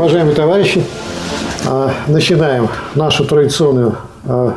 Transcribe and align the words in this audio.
Уважаемые 0.00 0.34
товарищи, 0.34 0.82
а, 1.66 1.92
начинаем 2.08 2.70
нашу 2.94 3.26
традиционную 3.26 3.96
а, 4.24 4.54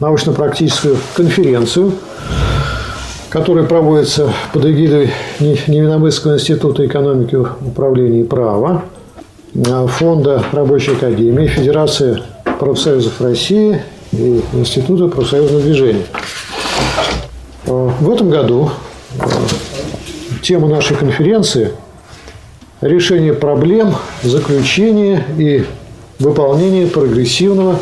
научно-практическую 0.00 0.96
конференцию, 1.14 1.92
которая 3.28 3.64
проводится 3.66 4.32
под 4.52 4.64
эгидой 4.64 5.12
Невиномысского 5.38 6.34
института 6.34 6.84
экономики, 6.84 7.36
управления 7.36 8.22
и 8.22 8.24
права, 8.24 8.82
а, 9.64 9.86
Фонда 9.86 10.42
Рабочей 10.50 10.94
Академии, 10.96 11.46
Федерации 11.46 12.20
профсоюзов 12.58 13.20
России 13.20 13.80
и 14.10 14.42
Института 14.54 15.06
профсоюзного 15.06 15.62
движения. 15.62 16.06
В 17.64 18.10
этом 18.10 18.30
году 18.30 18.72
тема 20.42 20.66
нашей 20.66 20.96
конференции– 20.96 21.70
решение 22.80 23.32
проблем, 23.32 23.94
заключение 24.22 25.24
и 25.38 25.64
выполнение 26.18 26.86
прогрессивного 26.86 27.78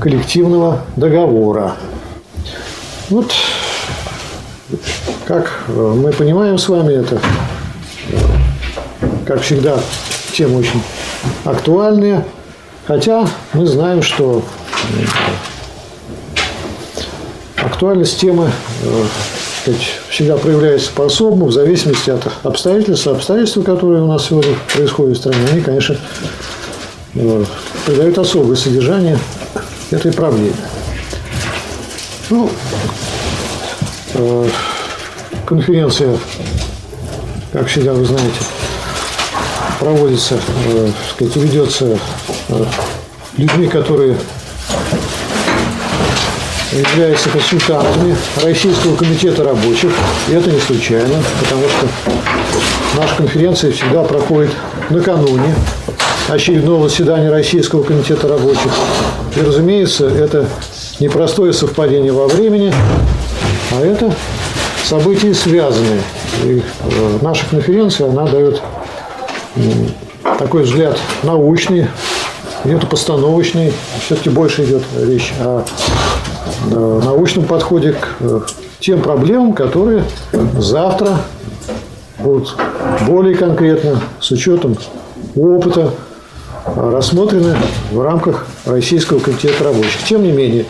коллективного 0.00 0.82
договора. 0.96 1.76
Вот, 3.10 3.32
как 5.26 5.64
мы 5.68 6.12
понимаем 6.12 6.58
с 6.58 6.68
вами, 6.68 6.94
это, 6.94 7.20
как 9.26 9.42
всегда, 9.42 9.78
тема 10.32 10.58
очень 10.58 10.82
актуальная, 11.44 12.24
хотя 12.86 13.28
мы 13.52 13.66
знаем, 13.66 14.02
что 14.02 14.42
актуальность 17.56 18.18
темы 18.18 18.50
э, 18.82 19.04
сказать, 19.64 19.80
всегда 20.10 20.36
проявляется 20.36 20.90
по-особому, 20.94 21.46
в 21.46 21.52
зависимости 21.52 22.10
от 22.10 22.20
обстоятельств. 22.42 23.06
Обстоятельства, 23.06 23.62
которые 23.62 24.02
у 24.02 24.06
нас 24.06 24.26
сегодня 24.26 24.54
происходят 24.74 25.16
в 25.16 25.20
стране, 25.20 25.38
они, 25.50 25.62
конечно, 25.62 25.96
э, 27.14 27.44
придают 27.86 28.18
особое 28.18 28.56
содержание 28.56 29.18
этой 29.90 30.12
проблеме. 30.12 30.52
Ну, 32.28 32.50
э, 34.12 34.48
конференция, 35.46 36.18
как 37.52 37.66
всегда 37.68 37.94
вы 37.94 38.04
знаете, 38.04 38.36
проводится, 39.80 40.38
э, 40.66 40.90
сказать, 41.10 41.36
ведется 41.36 41.98
людьми, 43.38 43.68
которые 43.68 44.16
являются 46.74 47.28
консультантами 47.28 48.16
Российского 48.42 48.96
комитета 48.96 49.44
рабочих. 49.44 49.90
И 50.28 50.32
это 50.32 50.50
не 50.50 50.60
случайно, 50.60 51.22
потому 51.40 51.62
что 51.68 51.88
наша 52.96 53.16
конференция 53.16 53.72
всегда 53.72 54.02
проходит 54.02 54.50
накануне 54.90 55.54
очередного 56.28 56.88
заседания 56.88 57.30
Российского 57.30 57.82
комитета 57.82 58.28
рабочих. 58.28 58.72
И, 59.36 59.40
разумеется, 59.40 60.08
это 60.08 60.46
непростое 61.00 61.52
совпадение 61.52 62.12
во 62.12 62.26
времени, 62.28 62.72
а 63.72 63.80
это 63.80 64.12
события 64.84 65.34
связанные. 65.34 66.00
И 66.44 66.60
э, 66.60 67.18
наша 67.22 67.44
конференция, 67.50 68.08
она 68.08 68.26
дает 68.26 68.60
такой 70.38 70.62
взгляд 70.62 70.98
научный, 71.22 71.86
где-то 72.64 72.86
постановочный, 72.86 73.72
все-таки 74.04 74.30
больше 74.30 74.64
идет 74.64 74.82
речь 75.06 75.32
о 75.40 75.64
научном 76.70 77.44
подходе 77.44 77.92
к 77.92 78.08
э, 78.20 78.40
тем 78.80 79.00
проблемам, 79.00 79.52
которые 79.52 80.04
завтра 80.58 81.18
будут 82.18 82.56
более 83.06 83.34
конкретно, 83.34 84.00
с 84.20 84.30
учетом 84.30 84.76
опыта, 85.36 85.90
рассмотрены 86.76 87.56
в 87.92 88.00
рамках 88.00 88.46
Российского 88.64 89.18
комитета 89.18 89.64
рабочих. 89.64 90.02
Тем 90.08 90.22
не 90.22 90.32
менее, 90.32 90.64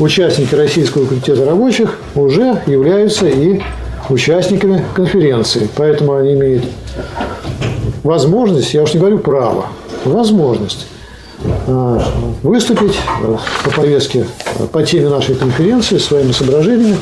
участники 0.00 0.54
Российского 0.54 1.06
комитета 1.06 1.44
рабочих 1.44 1.98
уже 2.14 2.62
являются 2.66 3.26
и 3.26 3.60
участниками 4.08 4.84
конференции. 4.94 5.68
Поэтому 5.76 6.14
они 6.14 6.34
имеют 6.34 6.64
возможность, 8.02 8.74
я 8.74 8.82
уж 8.82 8.94
не 8.94 9.00
говорю 9.00 9.18
право, 9.18 9.66
возможность 10.04 10.86
Э, 11.66 12.00
выступить 12.42 12.98
э, 13.22 13.36
по 13.64 13.70
повестке, 13.70 14.20
э, 14.20 14.43
по 14.72 14.82
теме 14.82 15.08
нашей 15.08 15.34
конференции 15.34 15.98
своими 15.98 16.32
соображениями, 16.32 16.96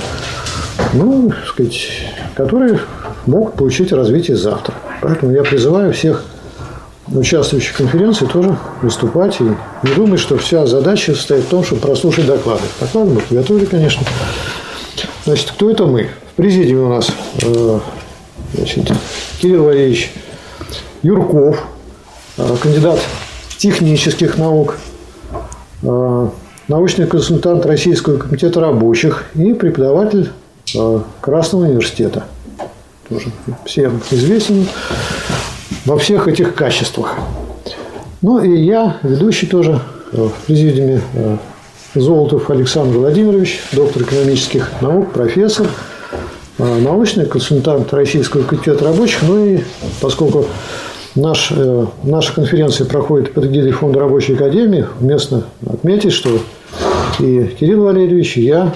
ну, 0.95 1.33
сказать, 1.47 1.89
которые 2.35 2.81
могут 3.27 3.55
получить 3.55 3.93
развитие 3.93 4.37
завтра. 4.37 4.75
Поэтому 5.01 5.33
я 5.33 5.43
призываю 5.43 5.93
всех 5.93 6.25
участвующих 7.09 7.75
в 7.75 7.77
конференции 7.77 8.27
тоже 8.27 8.57
выступать 8.81 9.41
и 9.41 9.45
не 9.45 9.95
думать, 9.95 10.21
что 10.21 10.39
вся 10.39 10.67
задача 10.67 11.15
состоит 11.15 11.45
в 11.45 11.49
том, 11.49 11.65
чтобы 11.65 11.81
прослушать 11.81 12.27
доклады. 12.27 12.63
Доклады 12.81 13.11
мы 13.11 13.21
подготовили, 13.21 13.65
конечно. 13.65 14.07
Значит, 15.25 15.51
кто 15.53 15.71
это 15.71 15.87
мы? 15.87 16.09
В 16.33 16.37
президиуме 16.37 16.87
у 16.87 16.89
нас 16.89 17.11
значит, 18.55 18.91
Кирилл 19.41 19.65
Валерьевич 19.65 20.13
Юрков, 21.03 21.63
кандидат 22.63 23.01
технических 23.59 24.39
наук, 24.39 24.79
э, 25.83 26.29
научный 26.73 27.07
консультант 27.07 27.67
Российского 27.67 28.17
комитета 28.17 28.61
рабочих 28.61 29.27
и 29.35 29.53
преподаватель 29.53 30.31
э, 30.75 31.01
Красного 31.21 31.65
университета. 31.65 32.25
Тоже 33.11 33.27
всем 33.67 34.01
известен 34.11 34.67
во 35.85 35.99
всех 35.99 36.29
этих 36.29 36.55
качествах. 36.55 37.17
Ну 38.23 38.41
и 38.41 38.63
я, 38.63 38.97
ведущий 39.03 39.47
тоже 39.47 39.83
э, 40.13 40.17
в 40.17 40.47
президиуме 40.47 41.03
Золотов 41.95 42.49
Александр 42.49 42.97
Владимирович, 42.97 43.61
доктор 43.73 44.05
экономических 44.05 44.71
наук, 44.81 45.13
профессор, 45.13 45.67
научный 46.57 47.27
консультант 47.27 47.93
Российского 47.93 48.45
комитета 48.45 48.87
рабочих. 48.87 49.23
Ну 49.25 49.45
и 49.45 49.61
поскольку 50.01 50.47
Наш, 51.15 51.53
э, 51.55 51.87
наша 52.05 52.33
конференция 52.33 52.87
проходит 52.87 53.35
под 53.35 53.45
эгидой 53.45 53.73
Фонда 53.73 54.01
рабочей 54.01 54.33
академии. 54.35 54.87
Уместно 54.99 55.45
отметить, 55.67 56.13
что 56.13 56.39
и 57.21 57.47
Кирилл 57.59 57.85
Валерьевич, 57.85 58.37
и 58.37 58.43
я 58.43 58.73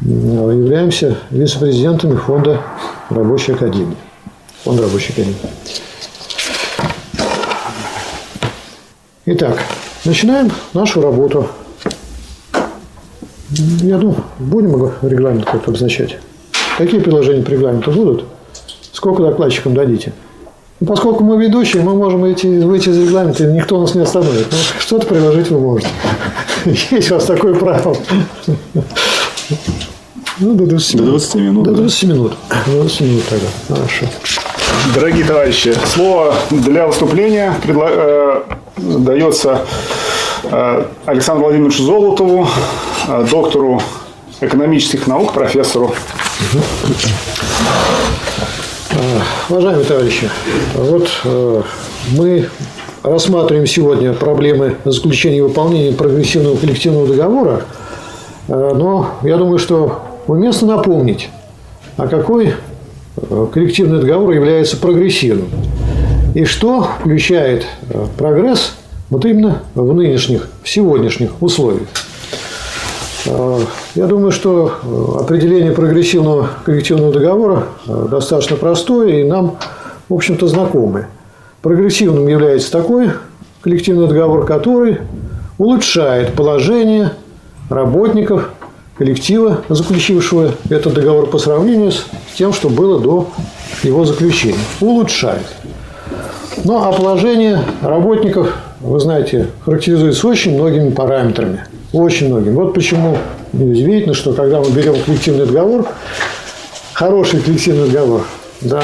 являемся 0.00 1.16
вице-президентами 1.30 2.16
Фонда 2.16 2.60
рабочей 3.10 3.52
академии. 3.52 3.96
Фонд 4.64 4.80
рабочей 4.80 5.12
академии. 5.12 5.36
Итак, 9.26 9.58
начинаем 10.04 10.50
нашу 10.74 11.00
работу. 11.00 11.48
Я 13.50 13.98
думаю, 13.98 14.22
будем 14.38 14.92
регламент 15.02 15.44
как-то 15.46 15.70
обозначать. 15.70 16.18
Какие 16.76 17.00
предложения 17.00 17.42
по 17.42 17.50
регламенту 17.50 17.90
будут? 17.92 18.24
Сколько 18.92 19.22
докладчикам 19.22 19.74
дадите? 19.74 20.12
Ну, 20.80 20.86
поскольку 20.86 21.22
мы 21.22 21.42
ведущие, 21.42 21.82
мы 21.82 21.94
можем 21.94 22.20
выйти, 22.20 22.46
выйти 22.46 22.88
из 22.88 22.98
регламента, 22.98 23.44
и 23.44 23.52
никто 23.52 23.80
нас 23.80 23.94
не 23.94 24.02
остановит. 24.02 24.48
Ну, 24.50 24.58
что-то 24.80 25.06
приложить 25.06 25.50
вы 25.50 25.60
можете. 25.60 25.88
Есть 26.64 27.10
у 27.10 27.14
вас 27.14 27.24
такое 27.26 27.54
право. 27.54 27.96
Ну, 30.40 30.54
до 30.54 30.66
20 30.66 30.94
минут. 30.94 31.06
До 31.06 31.10
20 31.12 31.34
минут. 31.34 31.64
До 31.64 31.72
20 31.72 32.02
минут. 32.04 32.32
До 32.66 32.72
20 32.72 33.00
минут 33.02 33.24
тогда. 33.28 33.46
Хорошо. 33.68 34.06
Дорогие 34.94 35.24
товарищи, 35.24 35.74
слово 35.86 36.34
для 36.50 36.86
выступления 36.86 37.54
предла... 37.62 37.86
э, 37.90 38.42
дается 38.76 39.64
э, 40.44 40.86
Александру 41.06 41.44
Владимировичу 41.44 41.84
Золотову, 41.84 42.48
э, 43.08 43.26
доктору 43.30 43.80
экономических 44.40 45.06
наук, 45.06 45.32
профессору. 45.32 45.94
Уважаемые 49.48 49.84
товарищи, 49.84 50.30
вот 50.74 51.08
э, 51.24 51.62
мы 52.12 52.48
рассматриваем 53.04 53.66
сегодня 53.66 54.12
проблемы 54.12 54.76
заключения 54.84 55.38
и 55.38 55.42
выполнения 55.42 55.92
прогрессивного 55.92 56.56
коллективного 56.56 57.06
договора, 57.06 57.62
э, 58.48 58.72
но 58.74 59.10
я 59.22 59.36
думаю, 59.36 59.58
что 59.58 60.00
уместно 60.26 60.76
напомнить, 60.76 61.28
а 61.96 62.08
какой 62.08 62.54
э, 63.16 63.46
коллективный 63.52 64.00
договор 64.00 64.32
является 64.32 64.76
прогрессивным 64.76 65.48
и 66.34 66.44
что 66.44 66.88
включает 67.00 67.64
прогресс 68.18 68.74
вот 69.10 69.24
именно 69.24 69.62
в 69.74 69.94
нынешних, 69.94 70.48
в 70.62 70.68
сегодняшних 70.68 71.40
условиях. 71.40 71.86
Э, 73.26 73.58
я 73.94 74.06
думаю, 74.06 74.32
что 74.32 74.72
э, 74.82 75.20
определение 75.20 75.72
прогрессивного 75.72 76.50
коллективного 76.64 77.12
договора 77.12 77.64
э, 77.86 78.06
достаточно 78.10 78.56
простое 78.56 79.20
и 79.20 79.24
нам, 79.24 79.56
в 80.08 80.14
общем-то, 80.14 80.46
знакомое. 80.46 81.08
Прогрессивным 81.64 82.28
является 82.28 82.70
такой 82.70 83.12
коллективный 83.62 84.06
договор, 84.06 84.44
который 84.44 84.98
улучшает 85.56 86.34
положение 86.34 87.12
работников 87.70 88.50
коллектива, 88.98 89.62
заключившего 89.70 90.50
этот 90.68 90.92
договор 90.92 91.26
по 91.26 91.38
сравнению 91.38 91.90
с 91.90 92.04
тем, 92.36 92.52
что 92.52 92.68
было 92.68 93.00
до 93.00 93.30
его 93.82 94.04
заключения. 94.04 94.58
Улучшает. 94.82 95.46
Ну, 96.64 96.84
а 96.84 96.92
положение 96.92 97.60
работников, 97.80 98.54
вы 98.80 99.00
знаете, 99.00 99.48
характеризуется 99.64 100.28
очень 100.28 100.56
многими 100.56 100.90
параметрами. 100.90 101.64
Очень 101.94 102.28
многими. 102.28 102.52
Вот 102.52 102.74
почему 102.74 103.16
неудивительно, 103.54 104.12
что 104.12 104.34
когда 104.34 104.60
мы 104.60 104.68
берем 104.70 104.96
коллективный 105.02 105.46
договор, 105.46 105.88
хороший 106.92 107.40
коллективный 107.40 107.88
договор, 107.88 108.26
да, 108.60 108.82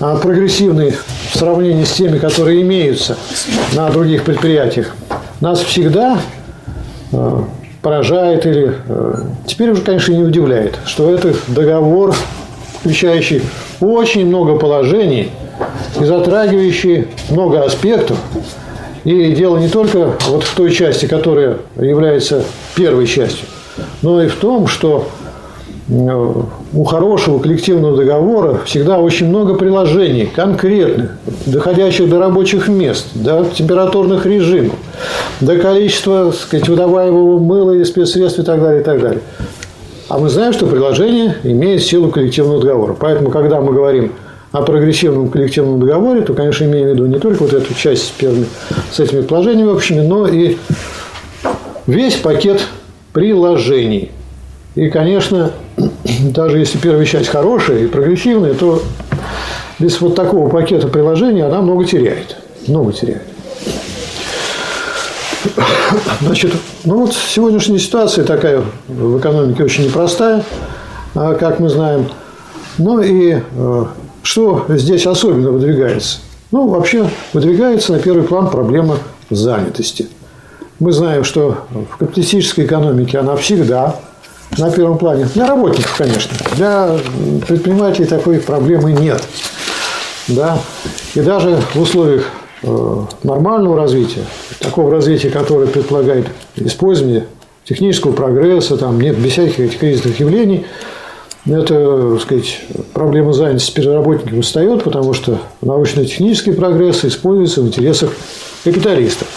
а 0.00 0.16
прогрессивный 0.16 0.94
сравнении 1.38 1.84
с 1.84 1.92
теми, 1.92 2.18
которые 2.18 2.62
имеются 2.62 3.16
на 3.74 3.88
других 3.90 4.24
предприятиях, 4.24 4.94
нас 5.40 5.60
всегда 5.60 6.18
э, 7.12 7.42
поражает 7.80 8.44
или 8.44 8.74
э, 8.86 9.14
теперь 9.46 9.70
уже, 9.70 9.82
конечно, 9.82 10.12
не 10.12 10.24
удивляет, 10.24 10.78
что 10.84 11.12
это 11.12 11.34
договор, 11.46 12.14
включающий 12.80 13.42
очень 13.80 14.26
много 14.26 14.56
положений 14.56 15.30
и 16.00 16.04
затрагивающий 16.04 17.08
много 17.30 17.64
аспектов. 17.64 18.18
И 19.04 19.32
дело 19.32 19.58
не 19.58 19.68
только 19.68 20.12
вот 20.26 20.42
в 20.42 20.54
той 20.54 20.72
части, 20.72 21.06
которая 21.06 21.58
является 21.76 22.44
первой 22.74 23.06
частью, 23.06 23.46
но 24.02 24.22
и 24.22 24.26
в 24.26 24.34
том, 24.34 24.66
что 24.66 25.08
у 25.90 26.84
хорошего 26.84 27.38
коллективного 27.38 27.96
договора 27.96 28.60
всегда 28.66 28.98
очень 28.98 29.28
много 29.28 29.54
приложений, 29.54 30.30
конкретных, 30.34 31.12
доходящих 31.46 32.10
до 32.10 32.18
рабочих 32.18 32.68
мест, 32.68 33.06
до 33.14 33.44
температурных 33.44 34.26
режимов, 34.26 34.74
до 35.40 35.56
количества 35.56 36.26
так 36.26 36.34
сказать, 36.34 36.68
выдаваемого 36.68 37.38
мыла 37.38 37.72
и 37.72 37.84
спецсредств 37.84 38.38
и 38.38 38.42
так 38.42 38.60
далее, 38.60 38.82
и 38.82 38.84
так 38.84 39.00
далее. 39.00 39.22
А 40.10 40.18
мы 40.18 40.28
знаем, 40.28 40.52
что 40.52 40.66
приложение 40.66 41.36
имеет 41.42 41.82
силу 41.82 42.10
коллективного 42.10 42.60
договора. 42.60 42.96
Поэтому, 42.98 43.30
когда 43.30 43.60
мы 43.60 43.72
говорим 43.72 44.12
о 44.52 44.62
прогрессивном 44.62 45.28
коллективном 45.28 45.80
договоре, 45.80 46.22
то, 46.22 46.34
конечно, 46.34 46.64
имеем 46.64 46.88
в 46.88 46.92
виду 46.92 47.06
не 47.06 47.18
только 47.18 47.42
вот 47.42 47.52
эту 47.52 47.74
часть 47.74 48.08
с, 48.08 48.10
первыми, 48.10 48.46
с 48.90 49.00
этими 49.00 49.22
положениями 49.22 49.70
общими, 49.70 50.00
но 50.00 50.26
и 50.26 50.56
весь 51.86 52.16
пакет 52.16 52.62
приложений. 53.12 54.10
И, 54.78 54.90
конечно, 54.90 55.50
даже 56.32 56.58
если 56.58 56.78
первая 56.78 57.04
часть 57.04 57.28
хорошая 57.28 57.80
и 57.80 57.86
прогрессивная, 57.88 58.54
то 58.54 58.80
без 59.80 60.00
вот 60.00 60.14
такого 60.14 60.48
пакета 60.48 60.86
приложений 60.86 61.40
она 61.46 61.60
много 61.60 61.84
теряет. 61.84 62.36
Много 62.68 62.92
теряет. 62.92 63.24
Значит, 66.20 66.52
ну 66.84 66.98
вот 66.98 67.12
сегодняшняя 67.12 67.80
ситуация 67.80 68.24
такая 68.24 68.62
в 68.86 69.18
экономике 69.18 69.64
очень 69.64 69.86
непростая, 69.86 70.44
а, 71.16 71.34
как 71.34 71.58
мы 71.58 71.70
знаем. 71.70 72.06
Ну 72.78 73.00
и 73.00 73.34
э, 73.34 73.84
что 74.22 74.64
здесь 74.68 75.08
особенно 75.08 75.50
выдвигается? 75.50 76.18
Ну, 76.52 76.68
вообще 76.68 77.10
выдвигается 77.32 77.94
на 77.94 77.98
первый 77.98 78.22
план 78.22 78.48
проблема 78.48 78.98
занятости. 79.28 80.06
Мы 80.78 80.92
знаем, 80.92 81.24
что 81.24 81.64
в 81.90 81.96
капиталистической 81.96 82.64
экономике 82.64 83.18
она 83.18 83.34
всегда 83.34 83.96
на 84.56 84.70
первом 84.70 84.98
плане. 84.98 85.28
Для 85.34 85.46
работников, 85.46 85.94
конечно. 85.96 86.36
Для 86.56 86.96
предпринимателей 87.46 88.06
такой 88.06 88.38
проблемы 88.38 88.92
нет. 88.92 89.22
Да? 90.28 90.58
И 91.14 91.20
даже 91.20 91.60
в 91.74 91.80
условиях 91.80 92.26
э, 92.62 92.96
нормального 93.22 93.76
развития, 93.76 94.24
такого 94.60 94.90
развития, 94.90 95.30
которое 95.30 95.66
предполагает 95.66 96.26
использование 96.56 97.26
технического 97.64 98.12
прогресса, 98.12 98.76
там 98.76 99.00
нет 99.00 99.18
без 99.18 99.32
всяких 99.32 99.60
этих 99.60 99.78
кризисных 99.78 100.20
явлений, 100.20 100.66
это, 101.46 102.12
так 102.12 102.22
сказать, 102.22 102.60
проблема 102.92 103.32
занятости 103.32 103.72
переработников 103.72 104.44
встает, 104.44 104.84
потому 104.84 105.14
что 105.14 105.38
научно-технический 105.62 106.52
прогресс 106.52 107.04
используется 107.04 107.62
в 107.62 107.68
интересах 107.68 108.10
капиталистов, 108.64 109.28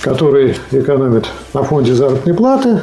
которые 0.00 0.56
экономят 0.72 1.26
на 1.54 1.62
фонде 1.62 1.94
заработной 1.94 2.34
платы, 2.34 2.80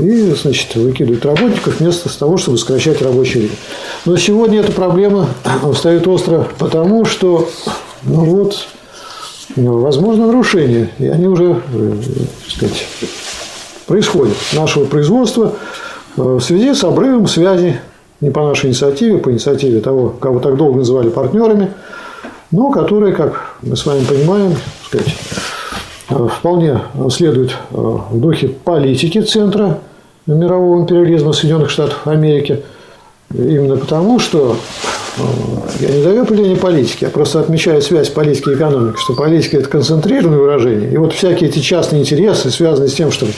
и, 0.00 0.34
значит, 0.34 0.74
выкидывают 0.74 1.24
работников 1.24 1.80
вместо 1.80 2.16
того, 2.18 2.36
чтобы 2.36 2.58
сокращать 2.58 3.02
рабочее 3.02 3.44
время. 3.44 3.56
Но 4.06 4.16
сегодня 4.16 4.60
эта 4.60 4.72
проблема 4.72 5.28
встает 5.74 6.06
остро 6.06 6.48
потому, 6.58 7.04
что, 7.04 7.48
ну 8.02 8.24
вот, 8.24 8.66
возможно 9.56 10.26
нарушение, 10.26 10.90
и 10.98 11.06
они 11.06 11.26
уже, 11.26 11.62
э, 11.72 11.92
так 12.44 12.52
сказать, 12.56 12.86
происходят 13.86 14.36
нашего 14.52 14.84
производства 14.84 15.54
э, 16.16 16.22
в 16.22 16.40
связи 16.40 16.74
с 16.74 16.84
обрывом 16.84 17.26
связи 17.26 17.80
не 18.20 18.30
по 18.30 18.46
нашей 18.46 18.68
инициативе, 18.68 19.18
по 19.18 19.30
инициативе 19.30 19.80
того, 19.80 20.10
кого 20.10 20.40
так 20.40 20.56
долго 20.56 20.78
называли 20.78 21.08
партнерами, 21.08 21.72
но 22.50 22.70
которые, 22.70 23.14
как 23.14 23.54
мы 23.62 23.76
с 23.76 23.86
вами 23.86 24.04
понимаем, 24.04 24.52
так 24.90 25.00
сказать, 25.02 25.14
вполне 26.10 26.80
следует 27.10 27.50
э, 27.50 27.76
в 27.76 28.20
духе 28.20 28.48
политики 28.48 29.20
Центра 29.20 29.78
мирового 30.26 30.82
империализма 30.82 31.32
Соединенных 31.32 31.70
Штатов 31.70 32.06
Америки. 32.06 32.62
Именно 33.32 33.76
потому, 33.76 34.18
что 34.18 34.56
э, 35.16 35.22
я 35.80 35.88
не 35.88 36.02
даю 36.02 36.22
определение 36.22 36.56
политики, 36.56 37.04
я 37.04 37.10
просто 37.10 37.38
отмечаю 37.40 37.80
связь 37.80 38.08
политики 38.08 38.50
и 38.50 38.54
экономики, 38.54 38.96
что 38.98 39.14
политика– 39.14 39.56
это 39.58 39.68
концентрированное 39.68 40.38
выражение. 40.38 40.92
И 40.92 40.96
вот 40.96 41.12
всякие 41.12 41.48
эти 41.48 41.60
частные 41.60 42.02
интересы, 42.02 42.50
связанные 42.50 42.88
с 42.88 42.94
тем, 42.94 43.12
чтобы 43.12 43.32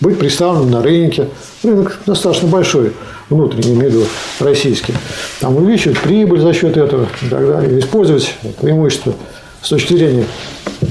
быть 0.00 0.18
представленным 0.18 0.70
на 0.70 0.82
рынке, 0.82 1.28
рынок 1.62 1.98
достаточно 2.04 2.48
большой, 2.48 2.92
внутренний, 3.30 3.72
имею 3.72 3.90
в 3.90 3.94
виду 3.94 4.06
российский, 4.40 4.92
там 5.40 5.56
увеличивать 5.56 5.98
прибыль 5.98 6.40
за 6.40 6.52
счет 6.52 6.76
этого 6.76 7.06
и 7.22 7.28
так 7.28 7.46
далее, 7.46 7.78
использовать 7.78 8.34
преимущества 8.60 9.14
с 9.62 9.68
точки 9.68 9.94
зрения 9.94 10.26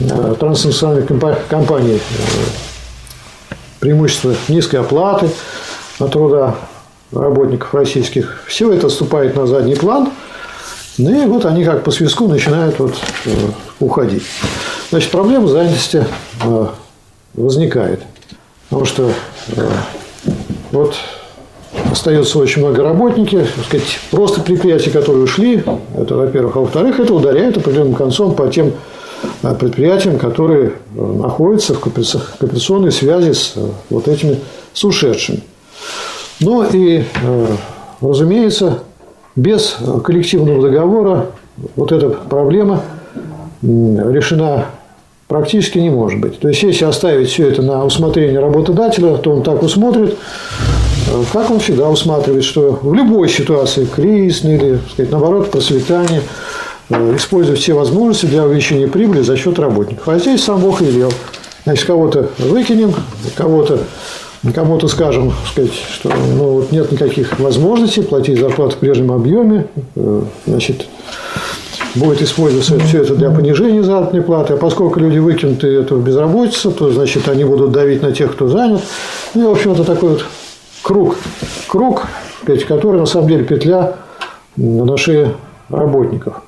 Э, 0.09 0.35
транснациональных 0.39 1.07
компаний 1.49 1.99
э, 1.99 3.53
преимущество 3.79 4.33
низкой 4.47 4.77
оплаты 4.77 5.29
труда 5.97 6.55
работников 7.11 7.73
российских. 7.73 8.43
Все 8.47 8.71
это 8.71 8.87
отступает 8.87 9.35
на 9.35 9.45
задний 9.45 9.75
план. 9.75 10.09
Ну 10.97 11.23
и 11.23 11.25
вот 11.25 11.45
они 11.45 11.63
как 11.63 11.83
по 11.83 11.91
свиску 11.91 12.27
начинают 12.27 12.79
вот 12.79 12.95
э, 13.25 13.31
уходить. 13.79 14.23
Значит, 14.89 15.11
проблема 15.11 15.47
занятости 15.47 16.05
возникает. 17.33 18.01
Потому 18.69 18.85
что 18.85 19.11
вот 20.71 20.95
остается 21.91 22.39
очень 22.39 22.61
много 22.61 22.83
работников, 22.83 23.47
так 23.55 23.65
сказать, 23.65 23.99
просто 24.11 24.41
предприятия, 24.41 24.91
которые 24.91 25.23
ушли, 25.23 25.63
это, 25.97 26.15
во-первых, 26.15 26.55
а 26.55 26.59
во-вторых, 26.61 26.99
это 26.99 27.13
ударяет 27.13 27.57
определенным 27.57 27.93
концом 27.93 28.35
по 28.35 28.47
тем 28.47 28.73
предприятиям, 29.59 30.17
которые 30.17 30.69
э, 30.69 30.71
находятся 31.01 31.73
в 31.73 31.79
кооперационной 31.79 32.91
связи 32.91 33.33
с 33.33 33.53
э, 33.55 33.67
вот 33.89 34.07
этими 34.07 34.39
с 34.73 34.83
ушедшими. 34.83 35.41
Ну 36.39 36.63
и, 36.63 37.03
э, 37.03 37.47
разумеется, 38.01 38.79
без 39.35 39.77
коллективного 40.03 40.61
договора 40.61 41.27
вот 41.75 41.91
эта 41.91 42.09
проблема 42.09 42.81
решена 43.61 44.65
практически 45.27 45.77
не 45.77 45.89
может 45.89 46.19
быть. 46.19 46.39
То 46.39 46.49
есть, 46.49 46.63
если 46.63 46.85
оставить 46.85 47.29
все 47.29 47.47
это 47.47 47.61
на 47.61 47.85
усмотрение 47.85 48.39
работодателя, 48.39 49.15
то 49.17 49.31
он 49.31 49.43
так 49.43 49.61
усмотрит, 49.61 50.17
как 51.31 51.51
он 51.51 51.59
всегда 51.59 51.89
усматривает, 51.89 52.43
что 52.43 52.79
в 52.81 52.93
любой 52.93 53.29
ситуации, 53.29 53.85
кризисной 53.85 54.55
или, 54.55 54.79
сказать, 54.93 55.11
наоборот, 55.11 55.51
процветания, 55.51 56.21
Э, 56.91 57.15
использовать 57.15 57.59
все 57.59 57.73
возможности 57.73 58.25
для 58.25 58.43
увеличения 58.43 58.87
прибыли 58.87 59.21
за 59.21 59.37
счет 59.37 59.57
работников. 59.59 60.07
А 60.09 60.19
здесь 60.19 60.43
сам 60.43 60.59
Бог 60.59 60.81
велел. 60.81 61.11
Значит, 61.63 61.85
кого-то 61.85 62.29
выкинем, 62.37 62.93
кого-то 63.35 63.79
кому-то 64.55 64.87
скажем, 64.87 65.31
сказать, 65.51 65.71
что 65.93 66.09
ну, 66.09 66.53
вот 66.53 66.71
нет 66.71 66.91
никаких 66.91 67.39
возможностей 67.39 68.01
платить 68.01 68.39
зарплату 68.39 68.75
в 68.75 68.79
прежнем 68.79 69.11
объеме, 69.11 69.67
э, 69.95 70.21
значит, 70.47 70.87
будет 71.93 72.23
использоваться 72.23 72.79
все 72.79 73.03
это 73.03 73.13
для 73.13 73.29
понижения 73.29 73.83
заработной 73.83 74.23
платы, 74.23 74.53
а 74.53 74.57
поскольку 74.57 74.99
люди 74.99 75.19
выкинуты 75.19 75.67
эту 75.67 75.97
безработицу, 75.97 76.71
то, 76.71 76.91
значит, 76.91 77.29
они 77.29 77.43
будут 77.43 77.71
давить 77.71 78.01
на 78.01 78.11
тех, 78.11 78.31
кто 78.31 78.47
занят. 78.47 78.81
Ну, 79.35 79.43
и, 79.43 79.45
в 79.45 79.51
общем-то, 79.51 79.83
такой 79.83 80.09
вот 80.09 80.25
круг, 80.81 81.17
круг, 81.67 82.07
сказать, 82.41 82.65
который, 82.65 82.99
на 82.99 83.05
самом 83.05 83.27
деле, 83.27 83.43
петля 83.43 83.95
на 84.55 84.97
шее 84.97 85.35
работников. 85.69 86.41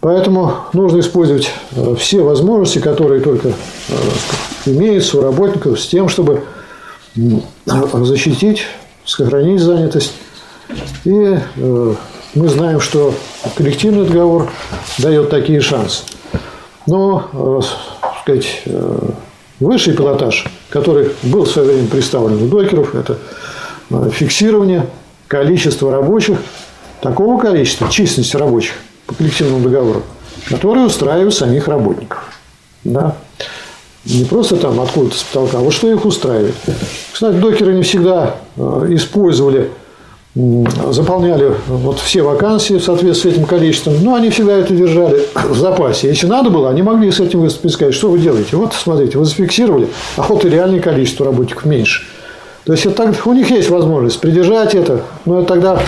Поэтому 0.00 0.52
нужно 0.72 1.00
использовать 1.00 1.50
э, 1.72 1.94
все 1.98 2.22
возможности, 2.22 2.78
которые 2.78 3.20
только 3.20 3.48
э, 3.48 3.52
имеются 4.66 5.18
у 5.18 5.20
работников, 5.20 5.80
с 5.80 5.86
тем, 5.88 6.08
чтобы 6.08 6.42
защитить, 7.64 8.66
сохранить 9.04 9.60
занятость. 9.60 10.12
И 11.04 11.38
э, 11.56 11.94
мы 12.34 12.48
знаем, 12.48 12.80
что 12.80 13.14
коллективный 13.56 14.04
договор 14.04 14.48
дает 14.98 15.30
такие 15.30 15.60
шансы. 15.60 16.04
Но, 16.86 17.60
сказать, 18.20 18.62
высший 19.58 19.94
пилотаж, 19.94 20.46
который 20.68 21.10
был 21.24 21.46
в 21.46 21.50
свое 21.50 21.72
время 21.72 21.88
представлен 21.88 22.40
у 22.44 22.46
докеров, 22.46 22.94
это 22.94 23.18
фиксирование 24.12 24.86
количества 25.28 25.92
рабочих, 25.92 26.38
такого 27.00 27.40
количества, 27.40 27.90
численности 27.90 28.36
рабочих, 28.36 28.74
по 29.06 29.14
коллективному 29.14 29.62
договору, 29.62 30.02
которые 30.48 30.86
устраивают 30.86 31.34
самих 31.34 31.68
работников. 31.68 32.24
Да? 32.84 33.16
Не 34.04 34.24
просто 34.24 34.56
там 34.56 34.80
откуда-то 34.80 35.16
с 35.16 35.22
потолка, 35.24 35.58
а 35.58 35.60
вот 35.60 35.72
что 35.72 35.90
их 35.90 36.04
устраивает. 36.04 36.54
Кстати, 37.12 37.36
докеры 37.36 37.74
не 37.74 37.82
всегда 37.82 38.36
э, 38.56 38.86
использовали, 38.90 39.70
заполняли 40.34 41.54
вот 41.66 41.98
все 41.98 42.22
вакансии 42.22 42.74
в 42.74 42.84
соответствии 42.84 43.30
с 43.30 43.34
этим 43.34 43.46
количеством, 43.46 43.94
но 44.02 44.14
они 44.14 44.30
всегда 44.30 44.52
это 44.58 44.74
держали 44.74 45.26
в 45.34 45.56
запасе. 45.56 46.08
Если 46.08 46.26
надо 46.26 46.50
было, 46.50 46.70
они 46.70 46.82
могли 46.82 47.10
с 47.10 47.18
этим 47.18 47.40
выступить, 47.40 47.72
сказать, 47.72 47.94
что 47.94 48.10
вы 48.10 48.18
делаете. 48.20 48.56
Вот, 48.56 48.74
смотрите, 48.74 49.18
вы 49.18 49.24
зафиксировали, 49.24 49.88
а 50.16 50.22
вот 50.22 50.44
и 50.44 50.48
реальное 50.48 50.80
количество 50.80 51.26
работников 51.26 51.64
меньше. 51.64 52.04
То 52.66 52.72
есть 52.72 52.84
это 52.84 53.14
у 53.24 53.32
них 53.32 53.48
есть 53.50 53.70
возможность 53.70 54.20
придержать 54.20 54.74
это, 54.74 55.02
но 55.24 55.38
это 55.38 55.54
тогда 55.54 55.80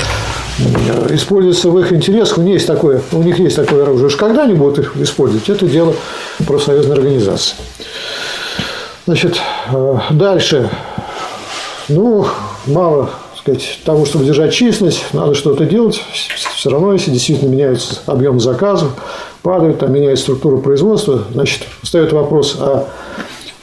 используется 1.11 1.71
в 1.71 1.79
их 1.81 1.93
интересах, 1.93 2.39
у 2.39 2.43
них 2.43 2.55
есть 2.55 2.69
такое, 2.69 3.03
у 3.11 3.23
них 3.23 3.41
есть 3.41 3.57
такое 3.57 3.83
оружие. 3.83 4.07
Уж 4.07 4.15
когда 4.15 4.45
они 4.45 4.55
будут 4.55 4.79
их 4.79 4.97
использовать, 4.97 5.49
это 5.49 5.67
дело 5.67 5.93
профсоюзной 6.47 6.95
организации. 6.95 7.57
Значит, 9.07 9.41
э, 9.73 9.99
дальше. 10.11 10.71
Ну, 11.89 12.27
мало 12.67 13.11
сказать, 13.37 13.81
того, 13.85 14.05
чтобы 14.05 14.25
держать 14.25 14.53
численность, 14.53 15.03
надо 15.13 15.35
что-то 15.35 15.65
делать. 15.65 16.01
Все 16.55 16.71
равно, 16.71 16.93
если 16.93 17.11
действительно 17.11 17.49
меняется 17.49 18.01
объем 18.07 18.39
заказов, 18.39 18.91
падает, 19.43 19.81
там 19.81 19.93
меняется 19.93 20.25
структура 20.25 20.59
производства, 20.59 21.25
значит, 21.33 21.63
встает 21.83 22.13
вопрос 22.13 22.57
о 22.61 22.87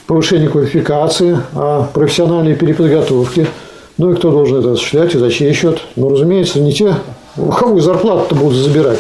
повышении 0.07 0.47
квалификации, 0.47 1.39
о 1.53 1.87
профессиональной 1.93 2.55
переподготовке. 2.55 3.47
Ну 3.97 4.11
и 4.11 4.15
кто 4.15 4.31
должен 4.31 4.59
это 4.59 4.73
осуществлять 4.73 5.15
и 5.15 5.17
за 5.17 5.31
чей 5.31 5.53
счет? 5.53 5.81
Ну, 5.95 6.09
разумеется, 6.09 6.59
не 6.59 6.73
те, 6.73 6.95
у 7.37 7.51
кого 7.51 7.79
зарплату-то 7.79 8.35
будут 8.35 8.57
забирать. 8.57 8.99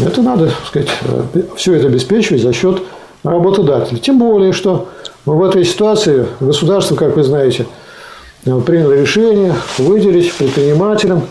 Это 0.00 0.22
надо, 0.22 0.46
так 0.46 0.66
сказать, 0.66 0.88
э, 1.02 1.42
все 1.56 1.74
это 1.74 1.88
обеспечивать 1.88 2.42
за 2.42 2.52
счет 2.52 2.82
работодателя. 3.22 3.98
Тем 3.98 4.18
более, 4.18 4.52
что 4.52 4.88
в 5.24 5.42
этой 5.42 5.64
ситуации 5.64 6.26
государство, 6.40 6.94
как 6.94 7.16
вы 7.16 7.22
знаете, 7.22 7.66
приняло 8.44 8.92
решение 8.92 9.54
выделить 9.78 10.32
предпринимателям, 10.34 11.22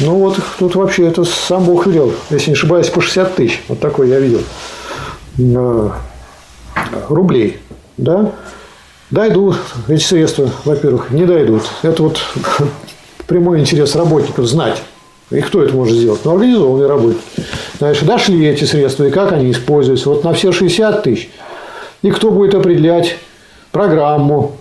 ну 0.00 0.16
вот 0.18 0.38
тут 0.58 0.74
вообще 0.74 1.06
это 1.06 1.24
сам 1.24 1.64
Бог 1.64 1.86
велел, 1.86 2.12
если 2.30 2.50
не 2.50 2.54
ошибаюсь, 2.54 2.88
по 2.88 3.00
60 3.00 3.36
тысяч, 3.36 3.62
вот 3.68 3.80
такой 3.80 4.08
я 4.08 4.18
видел, 4.18 4.40
э, 5.38 5.90
рублей, 7.08 7.60
да, 7.96 8.32
дойдут 9.10 9.56
эти 9.88 10.02
средства, 10.02 10.50
во-первых, 10.64 11.10
не 11.10 11.24
дойдут. 11.24 11.62
Это 11.82 12.02
вот 12.02 12.20
прямой 13.26 13.60
интерес 13.60 13.94
работников 13.96 14.46
знать, 14.46 14.82
и 15.30 15.40
кто 15.40 15.62
это 15.62 15.74
может 15.74 15.96
сделать? 15.96 16.20
Ну, 16.24 16.32
организованные 16.32 16.88
работники. 16.88 17.22
Дальше 17.80 18.04
дошли 18.04 18.46
эти 18.46 18.64
средства, 18.64 19.04
и 19.04 19.10
как 19.10 19.32
они 19.32 19.50
используются. 19.50 20.10
Вот 20.10 20.24
на 20.24 20.32
все 20.32 20.52
60 20.52 21.02
тысяч– 21.02 21.30
и 22.04 22.10
кто 22.10 22.30
будет 22.30 22.54
определять 22.54 23.16
программу, 23.72 24.52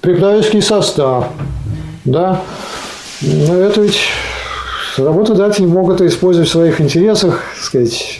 преподавательский 0.00 0.62
состав. 0.62 1.28
Да? 2.06 2.40
Но 3.20 3.54
это 3.56 3.82
ведь 3.82 4.00
работодатели 4.96 5.66
могут 5.66 6.00
использовать 6.00 6.48
в 6.48 6.52
своих 6.52 6.80
интересах, 6.80 7.42
сказать, 7.60 8.16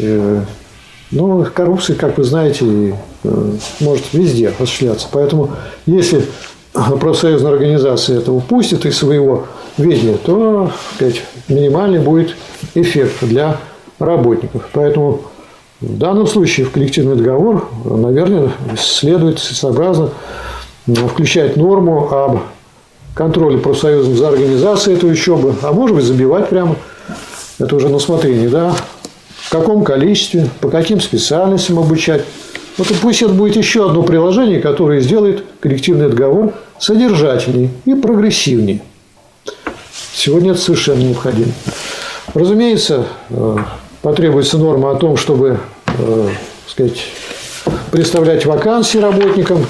э, 1.11 1.15
ну, 1.17 1.47
коррупция, 1.53 1.97
как 1.97 2.19
вы 2.19 2.25
знаете, 2.25 2.65
э, 3.25 3.53
может 3.81 4.05
везде 4.12 4.49
осуществляться. 4.49 5.09
Поэтому, 5.11 5.50
если 5.87 6.25
профсоюзная 6.73 7.53
организация 7.53 8.19
это 8.19 8.33
упустит 8.33 8.87
из 8.87 8.97
своего 8.97 9.47
ведения, 9.77 10.17
то 10.17 10.71
сказать, 10.95 11.23
минимальный 11.49 12.00
будет 12.00 12.35
эффект 12.75 13.17
для 13.23 13.59
работников. 13.99 14.69
Поэтому 14.73 15.23
в 15.81 15.97
данном 15.99 16.27
случае 16.27 16.67
в 16.67 16.73
коллективный 16.73 17.17
договор, 17.17 17.69
наверное, 17.85 18.50
следует 18.77 19.38
целесообразно 19.38 20.11
включать 20.87 21.57
норму 21.57 22.11
об 22.11 22.41
контроле 23.15 23.59
профсоюзов 23.59 24.15
за 24.15 24.29
организацией 24.29 24.97
этой 24.97 25.11
учебы, 25.11 25.55
а 25.62 25.73
может 25.73 25.97
быть 25.97 26.05
забивать 26.05 26.49
прямо, 26.49 26.77
это 27.59 27.75
уже 27.75 27.88
на 27.88 27.97
усмотрение, 27.97 28.49
да, 28.49 28.75
в 29.49 29.50
каком 29.50 29.83
количестве, 29.83 30.47
по 30.61 30.69
каким 30.69 31.00
специальностям 31.00 31.78
обучать. 31.78 32.23
Вот 32.76 32.88
пусть 33.00 33.23
это 33.23 33.33
будет 33.33 33.57
еще 33.57 33.88
одно 33.88 34.02
приложение, 34.02 34.61
которое 34.61 35.00
сделает 35.00 35.43
коллективный 35.61 36.11
договор 36.11 36.52
содержательнее 36.78 37.71
и 37.87 37.95
прогрессивнее. 37.95 38.83
Сегодня 40.12 40.52
это 40.52 40.61
совершенно 40.61 41.00
необходимо. 41.00 41.52
Разумеется, 42.35 43.07
э, 43.31 43.57
потребуется 44.02 44.59
норма 44.59 44.90
о 44.90 44.97
том, 44.97 45.17
чтобы 45.17 45.59
э, 45.87 46.28
сказать, 46.67 47.07
представлять 47.90 48.45
вакансии 48.45 48.99
работникам 48.99 49.64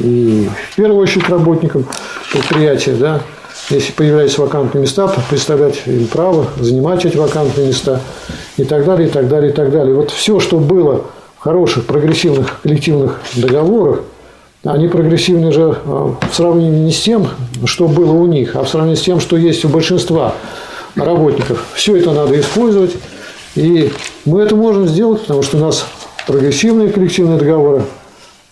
и, 0.00 0.50
в 0.72 0.76
первую 0.76 1.00
очередь 1.00 1.30
работникам 1.30 1.86
предприятия, 2.30 2.92
да, 2.92 3.22
если 3.70 3.92
появляются 3.92 4.40
вакантные 4.42 4.82
места, 4.82 5.08
представлять 5.28 5.82
им 5.86 6.06
право 6.06 6.46
занимать 6.58 7.04
эти 7.04 7.16
вакантные 7.16 7.68
места 7.68 8.00
и 8.56 8.64
так 8.64 8.84
далее, 8.84 9.08
и 9.08 9.10
так 9.10 9.28
далее, 9.28 9.50
и 9.50 9.54
так 9.54 9.70
далее. 9.70 9.94
Вот 9.94 10.10
все, 10.10 10.40
что 10.40 10.58
было 10.58 11.04
в 11.38 11.42
хороших 11.42 11.86
прогрессивных 11.86 12.60
коллективных 12.62 13.20
договорах, 13.34 14.00
они 14.64 14.88
прогрессивны 14.88 15.52
же 15.52 15.78
э, 15.82 16.08
в 16.30 16.34
сравнении 16.34 16.80
не 16.80 16.92
с 16.92 17.00
тем, 17.00 17.28
что 17.64 17.88
было 17.88 18.12
у 18.12 18.26
них, 18.26 18.56
а 18.56 18.62
в 18.62 18.68
сравнении 18.68 18.96
с 18.96 19.02
тем, 19.02 19.18
что 19.18 19.38
есть 19.38 19.64
у 19.64 19.68
большинства 19.68 20.34
работников. 20.96 21.64
Все 21.74 21.96
это 21.96 22.12
надо 22.12 22.38
использовать. 22.38 22.92
И 23.54 23.90
мы 24.26 24.42
это 24.42 24.56
можем 24.56 24.86
сделать, 24.86 25.22
потому 25.22 25.42
что 25.42 25.56
у 25.56 25.60
нас 25.60 25.86
прогрессивные 26.26 26.90
коллективные 26.90 27.38
договоры 27.38 27.82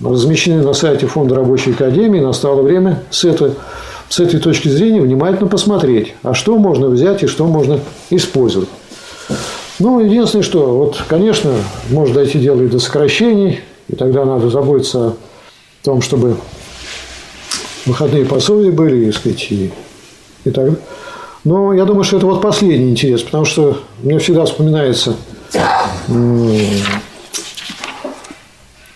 размещены 0.00 0.62
на 0.62 0.72
сайте 0.72 1.06
Фонда 1.06 1.34
рабочей 1.34 1.72
академии. 1.72 2.20
Настало 2.20 2.62
время 2.62 3.02
с 3.10 3.24
этой, 3.24 3.52
с 4.08 4.20
этой 4.20 4.40
точки 4.40 4.68
зрения 4.68 5.00
внимательно 5.00 5.48
посмотреть, 5.48 6.14
а 6.22 6.34
что 6.34 6.56
можно 6.58 6.88
взять 6.88 7.22
и 7.22 7.26
что 7.26 7.46
можно 7.46 7.80
использовать. 8.10 8.68
Ну, 9.78 10.00
единственное, 10.00 10.42
что, 10.42 10.76
вот, 10.76 11.02
конечно, 11.08 11.52
может 11.90 12.14
дойти 12.14 12.38
дело 12.38 12.62
и 12.62 12.68
до 12.68 12.78
сокращений, 12.78 13.60
и 13.88 13.94
тогда 13.94 14.24
надо 14.24 14.50
заботиться 14.50 14.98
о 14.98 15.16
том, 15.84 16.02
чтобы 16.02 16.36
выходные 17.86 18.24
пособия 18.24 18.72
были, 18.72 19.06
и, 19.06 19.12
сказать, 19.12 19.46
и, 19.50 19.70
и 20.44 20.50
так 20.50 20.64
далее. 20.64 20.78
Но 21.44 21.72
я 21.72 21.84
думаю, 21.84 22.04
что 22.04 22.16
это 22.16 22.26
вот 22.26 22.42
последний 22.42 22.90
интерес, 22.90 23.22
потому 23.22 23.44
что 23.44 23.80
мне 24.02 24.18
всегда 24.18 24.44
вспоминается 24.44 25.16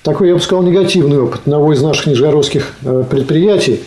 такой, 0.03 0.29
я 0.29 0.35
бы 0.35 0.41
сказал, 0.41 0.65
негативный 0.65 1.21
опыт 1.21 1.43
одного 1.45 1.73
из 1.73 1.81
наших 1.83 2.07
нижегородских 2.09 2.75
э, 2.83 3.05
предприятий. 3.09 3.83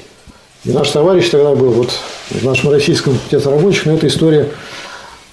И 0.66 0.72
наш 0.72 0.90
товарищ 0.90 1.30
тогда 1.30 1.54
был 1.54 1.72
вот 1.72 1.92
в 2.32 2.44
нашем 2.44 2.72
российском 2.72 3.14
комитете 3.14 3.50
рабочих, 3.50 3.86
но 3.86 3.94
эта 3.94 4.08
история, 4.08 4.50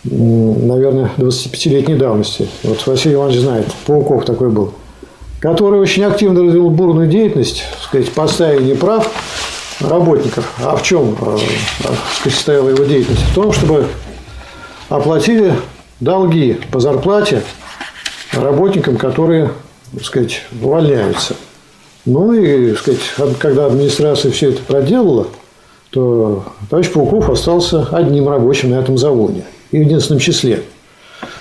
наверное, 0.04 1.10
25-летней 1.16 1.94
давности. 1.94 2.48
Вот 2.62 2.86
Василий 2.86 3.14
Иванович 3.14 3.40
знает, 3.40 3.66
Пауков 3.86 4.26
такой 4.26 4.50
был, 4.50 4.74
который 5.40 5.80
очень 5.80 6.04
активно 6.04 6.44
развил 6.44 6.68
бурную 6.68 7.08
деятельность, 7.08 7.62
сказать, 7.82 8.10
по 8.12 8.24
отстаиванию 8.24 8.76
прав 8.76 9.10
работников. 9.80 10.52
А 10.62 10.76
в 10.76 10.82
чем 10.82 11.16
э, 11.18 11.38
состояла 12.22 12.68
его 12.68 12.84
деятельность? 12.84 13.22
В 13.22 13.34
том, 13.34 13.52
чтобы 13.52 13.86
оплатили 14.90 15.54
долги 16.00 16.60
по 16.70 16.78
зарплате 16.78 17.42
работникам, 18.32 18.98
которые, 18.98 19.50
так 19.94 20.04
сказать, 20.04 20.42
увольняются. 20.60 21.36
Ну 22.04 22.32
и, 22.32 22.74
сказать, 22.74 23.00
когда 23.38 23.66
администрация 23.66 24.32
все 24.32 24.50
это 24.50 24.62
проделала, 24.62 25.28
то 25.90 26.44
товарищ 26.68 26.90
Пауков 26.90 27.30
остался 27.30 27.86
одним 27.92 28.28
рабочим 28.28 28.70
на 28.70 28.76
этом 28.76 28.98
заводе. 28.98 29.44
И 29.70 29.78
в 29.78 29.82
единственном 29.82 30.20
числе. 30.20 30.62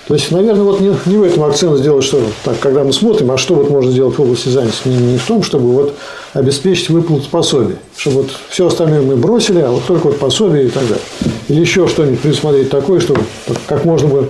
То 0.06 0.14
есть, 0.14 0.30
наверное, 0.30 0.62
вот 0.62 0.80
не, 0.80 0.94
не 1.06 1.16
в 1.16 1.22
этом 1.22 1.44
акцент 1.44 1.78
сделать, 1.78 2.04
что 2.04 2.20
так, 2.44 2.58
когда 2.60 2.84
мы 2.84 2.92
смотрим, 2.92 3.30
а 3.30 3.38
что 3.38 3.54
вот 3.54 3.70
можно 3.70 3.90
сделать 3.90 4.16
в 4.16 4.22
области 4.22 4.48
занятости, 4.48 4.88
не, 4.88 4.96
не 4.96 5.18
в 5.18 5.26
том, 5.26 5.42
чтобы 5.42 5.72
вот 5.72 5.94
обеспечить 6.32 6.90
выплату 6.90 7.28
пособия, 7.30 7.76
чтобы 7.96 8.22
вот 8.22 8.30
все 8.48 8.66
остальное 8.66 9.02
мы 9.02 9.16
бросили, 9.16 9.60
а 9.60 9.70
вот 9.70 9.84
только 9.86 10.08
вот 10.08 10.18
пособие 10.18 10.66
и 10.66 10.68
так 10.68 10.82
далее. 10.82 11.04
Или 11.48 11.60
еще 11.60 11.88
что-нибудь 11.88 12.20
предусмотреть 12.20 12.68
такое, 12.68 13.00
чтобы 13.00 13.22
как 13.66 13.84
можно 13.84 14.08
бы 14.08 14.28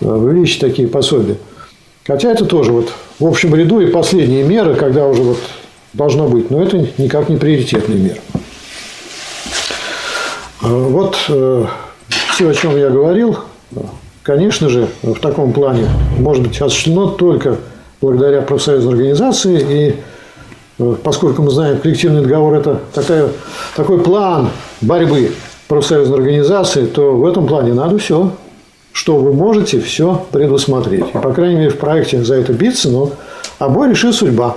э, 0.00 0.06
увеличить 0.06 0.60
такие 0.60 0.88
пособия. 0.88 1.36
Хотя 2.06 2.32
это 2.32 2.44
тоже 2.44 2.72
вот 2.72 2.90
в 3.18 3.26
общем 3.26 3.54
ряду 3.54 3.80
и 3.80 3.86
последние 3.86 4.42
меры, 4.42 4.74
когда 4.74 5.06
уже 5.06 5.22
вот 5.22 5.38
должно 5.94 6.28
быть, 6.28 6.50
но 6.50 6.62
это 6.62 6.86
никак 6.98 7.28
не 7.28 7.36
приоритетные 7.36 7.98
меры. 7.98 8.20
Э, 10.62 10.68
вот 10.68 11.16
э, 11.28 11.66
все, 12.34 12.48
о 12.48 12.54
чем 12.54 12.76
я 12.76 12.90
говорил, 12.90 13.38
конечно 14.22 14.68
же, 14.68 14.88
в 15.02 15.18
таком 15.20 15.52
плане 15.52 15.88
может 16.18 16.42
быть 16.42 16.60
осуществлено 16.60 17.08
только 17.08 17.56
благодаря 18.00 18.42
профсоюзной 18.42 18.92
организации. 18.92 19.66
И 19.68 19.96
э, 20.78 20.96
поскольку 21.02 21.42
мы 21.42 21.50
знаем, 21.50 21.78
коллективный 21.78 22.22
договор– 22.22 22.54
это 22.54 22.80
такая, 22.92 23.28
такой 23.76 24.00
план 24.00 24.50
борьбы 24.80 25.32
профсоюзной 25.68 26.18
организации, 26.18 26.86
то 26.86 27.14
в 27.16 27.26
этом 27.26 27.46
плане 27.46 27.72
надо 27.72 27.98
все 27.98 28.32
что 28.94 29.16
вы 29.16 29.32
можете 29.32 29.80
все 29.80 30.24
предусмотреть. 30.30 31.04
И, 31.12 31.18
по 31.18 31.32
крайней 31.32 31.56
мере, 31.56 31.70
в 31.70 31.78
проекте 31.78 32.22
за 32.22 32.36
это 32.36 32.52
биться, 32.52 32.88
но 32.88 33.10
обои 33.58 33.90
решит 33.90 34.14
судьба. 34.14 34.56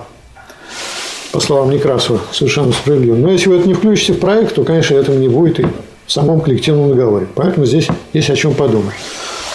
По 1.38 1.42
словам 1.42 1.70
Некрасова, 1.70 2.20
совершенно 2.32 2.72
справедливо. 2.72 3.14
Но 3.14 3.30
если 3.30 3.50
вы 3.50 3.58
это 3.58 3.68
не 3.68 3.76
включите 3.76 4.14
в 4.14 4.20
проект, 4.20 4.56
то, 4.56 4.64
конечно, 4.64 4.96
этого 4.96 5.16
не 5.16 5.28
будет 5.28 5.60
и 5.60 5.68
в 6.08 6.12
самом 6.12 6.42
коллективном 6.42 6.90
договоре. 6.90 7.28
Поэтому 7.36 7.64
здесь 7.68 7.88
есть 8.12 8.32
о 8.32 8.36
чем 8.36 8.56
подумать. 8.56 8.96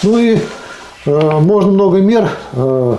Ну 0.01 0.17
и 0.17 0.37
э, 1.05 1.39
можно 1.41 1.71
много 1.71 1.97
мер 1.97 2.29
э, 2.53 2.95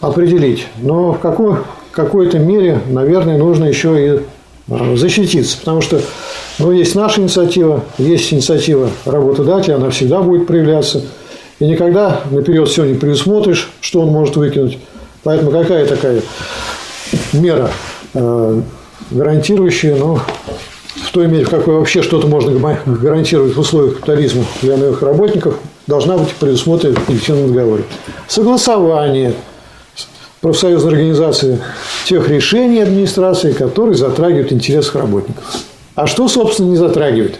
определить, 0.00 0.68
но 0.80 1.14
в 1.14 1.18
какой, 1.18 1.56
какой-то 1.90 2.38
мере, 2.38 2.80
наверное, 2.88 3.36
нужно 3.36 3.64
еще 3.64 4.06
и 4.06 4.20
э, 4.68 4.96
защититься, 4.96 5.58
потому 5.58 5.80
что 5.80 6.00
ну, 6.60 6.70
есть 6.70 6.94
наша 6.94 7.20
инициатива, 7.20 7.82
есть 7.98 8.32
инициатива 8.32 8.88
работодателя, 9.04 9.74
она 9.74 9.90
всегда 9.90 10.22
будет 10.22 10.46
проявляться. 10.46 11.02
И 11.58 11.66
никогда 11.66 12.20
наперед 12.30 12.68
все 12.68 12.84
не 12.84 12.94
предусмотришь, 12.94 13.68
что 13.80 14.02
он 14.02 14.10
может 14.10 14.36
выкинуть. 14.36 14.78
Поэтому 15.24 15.50
какая 15.50 15.86
такая 15.86 16.22
мера, 17.32 17.70
э, 18.14 18.60
гарантирующая, 19.10 19.96
ну, 19.96 20.18
в 20.96 21.12
той 21.12 21.26
мере, 21.26 21.44
в 21.44 21.50
какой 21.50 21.74
вообще 21.74 22.02
что-то 22.02 22.26
можно 22.26 22.52
гарантировать 22.86 23.54
в 23.54 23.60
условиях 23.60 23.96
капитализма 23.96 24.44
для 24.62 24.76
новых 24.76 25.02
работников, 25.02 25.56
должна 25.86 26.18
быть 26.18 26.30
предусмотрена 26.34 26.96
в 27.00 27.06
коллективном 27.06 27.52
договоре. 27.52 27.84
Согласование 28.28 29.34
профсоюзной 30.40 30.92
организации 30.92 31.60
тех 32.06 32.28
решений 32.28 32.80
администрации, 32.80 33.52
которые 33.52 33.96
затрагивают 33.96 34.52
интересы 34.52 34.98
работников. 34.98 35.44
А 35.94 36.06
что, 36.06 36.28
собственно, 36.28 36.70
не 36.70 36.76
затрагивает? 36.76 37.38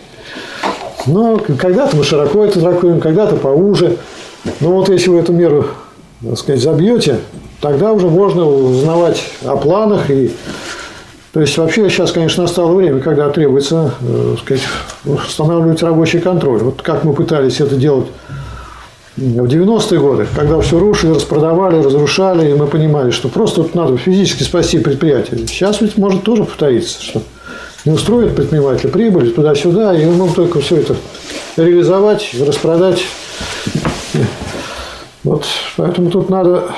Ну, 1.06 1.40
когда-то 1.58 1.96
мы 1.96 2.04
широко 2.04 2.44
это 2.44 2.60
трактуем, 2.60 3.00
когда-то 3.00 3.36
поуже. 3.36 3.96
Но 4.60 4.72
вот 4.72 4.88
если 4.88 5.10
вы 5.10 5.18
эту 5.18 5.32
меру, 5.32 5.66
так 6.22 6.38
сказать, 6.38 6.60
забьете, 6.60 7.18
тогда 7.60 7.92
уже 7.92 8.08
можно 8.08 8.46
узнавать 8.46 9.22
о 9.44 9.56
планах. 9.56 10.10
И... 10.10 10.32
То 11.32 11.40
есть, 11.40 11.56
вообще 11.58 11.88
сейчас, 11.88 12.12
конечно, 12.12 12.42
настало 12.42 12.74
время, 12.74 13.00
когда 13.00 13.30
требуется, 13.30 13.94
так 14.00 14.38
сказать, 14.40 14.62
устанавливать 15.04 15.82
рабочий 15.82 16.18
контроль. 16.18 16.58
Вот 16.60 16.82
как 16.82 17.04
мы 17.04 17.12
пытались 17.12 17.60
это 17.60 17.76
делать 17.76 18.06
в 19.16 19.44
90-е 19.44 20.00
годы, 20.00 20.26
когда 20.34 20.60
все 20.60 20.78
рушили, 20.78 21.12
распродавали, 21.12 21.82
разрушали, 21.82 22.50
и 22.50 22.54
мы 22.54 22.66
понимали, 22.66 23.10
что 23.10 23.28
просто 23.28 23.62
вот 23.62 23.74
надо 23.74 23.96
физически 23.96 24.42
спасти 24.42 24.78
предприятие. 24.78 25.46
Сейчас 25.46 25.80
ведь 25.80 25.98
может 25.98 26.22
тоже 26.22 26.44
повториться, 26.44 27.02
что 27.02 27.22
не 27.84 27.92
устроит 27.92 28.34
предпринимателя 28.34 28.90
прибыль 28.90 29.32
туда-сюда, 29.32 29.94
и 29.94 30.02
ему 30.02 30.28
только 30.28 30.60
все 30.60 30.76
это 30.76 30.96
реализовать, 31.56 32.34
распродать. 32.40 33.00
Вот 35.24 35.44
поэтому 35.76 36.10
тут 36.10 36.30
надо, 36.30 36.70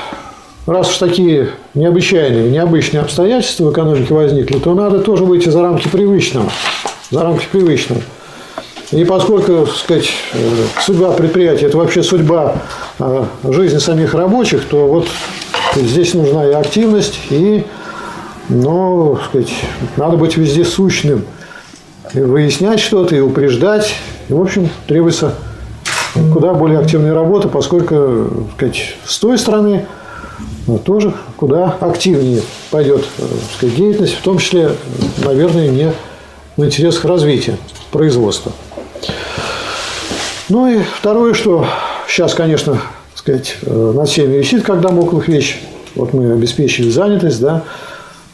раз 0.66 0.90
уж 0.90 0.96
такие 0.96 1.50
необычайные, 1.74 2.50
необычные 2.50 3.00
обстоятельства 3.00 3.64
в 3.66 3.72
экономике 3.72 4.12
возникли, 4.12 4.58
то 4.58 4.74
надо 4.74 5.00
тоже 5.00 5.24
выйти 5.24 5.48
за 5.48 5.62
рамки 5.62 5.88
привычного. 5.88 6.50
За 7.10 7.22
рамки 7.22 7.46
привычного. 7.50 8.02
И 8.90 9.04
поскольку, 9.04 9.66
так 9.66 9.76
сказать, 9.76 10.10
э, 10.34 10.38
судьба 10.82 11.12
предприятия– 11.12 11.66
это 11.68 11.78
вообще 11.78 12.02
судьба 12.02 12.56
э, 12.98 13.24
жизни 13.44 13.78
самих 13.78 14.12
рабочих, 14.14 14.66
то 14.66 14.86
вот 14.86 15.08
здесь 15.74 16.12
нужна 16.12 16.46
и 16.46 16.52
активность, 16.52 17.18
и 17.30 17.64
но, 18.48 19.14
так 19.14 19.24
сказать, 19.28 19.52
надо 19.96 20.16
быть 20.16 20.36
везде 20.36 20.64
сущным, 20.64 21.24
и 22.12 22.20
выяснять 22.20 22.80
что-то, 22.80 23.16
и 23.16 23.20
упреждать. 23.20 23.94
И, 24.28 24.32
в 24.32 24.40
общем, 24.40 24.68
требуется 24.86 25.34
куда 26.14 26.54
более 26.54 26.78
активная 26.78 27.14
работа, 27.14 27.48
поскольку, 27.48 27.94
так 27.94 28.54
сказать, 28.56 28.96
с 29.04 29.18
той 29.18 29.38
стороны 29.38 29.86
ну, 30.66 30.78
тоже 30.78 31.14
куда 31.36 31.76
активнее 31.80 32.42
пойдет 32.70 33.04
так 33.16 33.28
сказать, 33.56 33.76
деятельность, 33.76 34.14
в 34.14 34.22
том 34.22 34.38
числе, 34.38 34.72
наверное, 35.24 35.68
не 35.68 35.92
в 36.56 36.64
интересах 36.64 37.04
развития 37.04 37.56
производства. 37.90 38.52
Ну 40.48 40.68
и 40.68 40.82
второе, 40.98 41.34
что 41.34 41.66
сейчас, 42.06 42.34
конечно, 42.34 42.78
сказать, 43.14 43.56
над 43.62 44.08
всеми 44.08 44.36
висит, 44.36 44.64
когда 44.64 44.90
моклых 44.90 45.28
вещь. 45.28 45.60
Вот 45.94 46.12
мы 46.12 46.32
обеспечили 46.32 46.90
занятость, 46.90 47.40
да, 47.40 47.64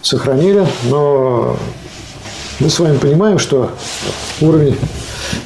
сохранили, 0.03 0.67
но 0.85 1.57
мы 2.61 2.71
с 2.71 2.79
вами 2.79 2.97
понимаем, 2.99 3.39
что 3.39 3.71
уровень 4.41 4.77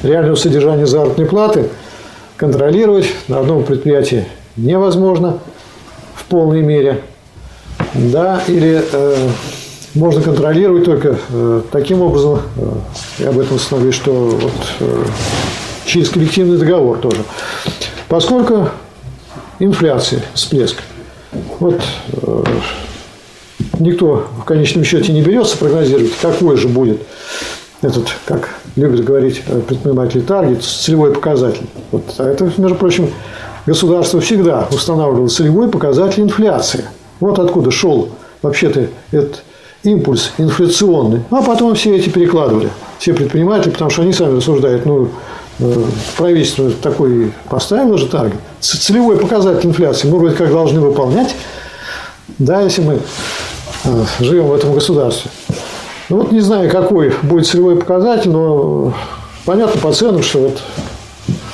реального 0.03 0.35
содержания 0.35 0.85
заработной 0.85 1.25
платы 1.25 1.69
контролировать 2.37 3.07
на 3.27 3.39
одном 3.39 3.63
предприятии 3.63 4.25
невозможно 4.55 5.39
в 6.15 6.25
полной 6.25 6.61
мере. 6.61 7.01
Да, 7.93 8.41
или 8.47 8.83
э, 8.91 9.29
можно 9.93 10.21
контролировать 10.21 10.85
только 10.85 11.17
э, 11.29 11.61
таким 11.71 12.01
образом, 12.01 12.41
э, 12.57 12.71
я 13.19 13.29
об 13.29 13.39
этом 13.39 13.57
установлю, 13.57 13.91
что 13.91 14.11
вот, 14.11 14.51
э, 14.79 15.05
через 15.85 16.09
коллективный 16.09 16.57
договор 16.57 16.97
тоже. 16.97 17.23
Поскольку 18.07 18.69
инфляция, 19.59 20.21
всплеск. 20.33 20.77
Вот 21.59 21.81
э, 22.13 22.43
никто 23.79 24.27
в 24.39 24.43
конечном 24.43 24.83
счете 24.83 25.11
не 25.11 25.21
берется 25.21 25.57
прогнозировать, 25.57 26.11
какой 26.21 26.57
же 26.57 26.67
будет 26.67 27.01
этот, 27.83 28.07
как 28.25 28.49
любят 28.75 29.03
говорить 29.03 29.43
предприниматели, 29.43 30.21
таргет, 30.21 30.63
целевой 30.63 31.11
показатель. 31.13 31.67
Вот. 31.91 32.03
А 32.17 32.29
это, 32.29 32.51
между 32.57 32.75
прочим, 32.75 33.09
государство 33.65 34.19
всегда 34.19 34.67
устанавливало 34.71 35.27
целевой 35.27 35.69
показатель 35.69 36.23
инфляции. 36.23 36.85
Вот 37.19 37.39
откуда 37.39 37.71
шел 37.71 38.09
вообще-то 38.41 38.87
этот 39.11 39.43
импульс 39.83 40.31
инфляционный. 40.37 41.21
А 41.29 41.41
потом 41.41 41.75
все 41.75 41.95
эти 41.95 42.09
перекладывали, 42.09 42.69
все 42.99 43.13
предприниматели, 43.13 43.71
потому 43.71 43.89
что 43.89 44.01
они 44.01 44.13
сами 44.13 44.37
рассуждают, 44.37 44.85
ну, 44.85 45.09
э, 45.59 45.83
правительство 46.17 46.71
такой 46.71 47.33
поставило 47.49 47.97
же 47.97 48.07
таргет. 48.07 48.39
Целевой 48.59 49.17
показатель 49.17 49.67
инфляции 49.67 50.07
мы 50.07 50.19
вроде 50.19 50.35
как 50.35 50.49
должны 50.51 50.79
выполнять. 50.79 51.35
Да, 52.39 52.61
если 52.61 52.81
мы 52.81 52.99
Э, 53.85 54.05
живем 54.19 54.47
в 54.47 54.53
этом 54.53 54.73
государстве. 54.73 55.29
Ну, 56.09 56.17
вот 56.17 56.31
не 56.31 56.41
знаю, 56.41 56.69
какой 56.69 57.13
будет 57.23 57.47
целевой 57.47 57.77
показатель, 57.77 58.31
но 58.31 58.93
понятно 59.45 59.79
по 59.81 59.91
ценам, 59.93 60.21
что 60.21 60.39
вот 60.39 60.61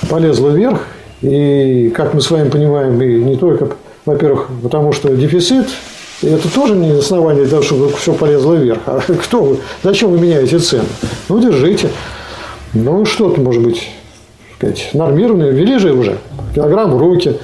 полезло 0.09 0.49
вверх. 0.49 0.81
И, 1.21 1.91
как 1.95 2.13
мы 2.13 2.21
с 2.21 2.31
вами 2.31 2.49
понимаем, 2.49 3.01
и 3.01 3.19
не 3.19 3.35
только, 3.35 3.69
во-первых, 4.05 4.47
потому 4.63 4.93
что 4.93 5.09
дефицит, 5.09 5.67
и 6.21 6.27
это 6.27 6.53
тоже 6.53 6.75
не 6.75 6.91
основание 6.91 7.43
для 7.43 7.51
того, 7.51 7.63
чтобы 7.63 7.89
все 7.93 8.13
полезло 8.13 8.53
вверх. 8.53 8.81
А 8.85 8.99
кто 9.23 9.43
вы? 9.43 9.57
Зачем 9.83 10.11
вы 10.11 10.19
меняете 10.19 10.59
цены? 10.59 10.85
Ну, 11.27 11.39
держите. 11.39 11.89
Ну, 12.73 13.05
что-то, 13.05 13.39
может 13.41 13.63
быть, 13.63 13.89
сказать, 14.57 14.89
нормированное. 14.93 15.51
Ввели 15.51 15.77
же 15.77 15.93
уже. 15.93 16.17
Килограмм 16.55 16.93
в 16.93 16.97
руки. 16.97 17.37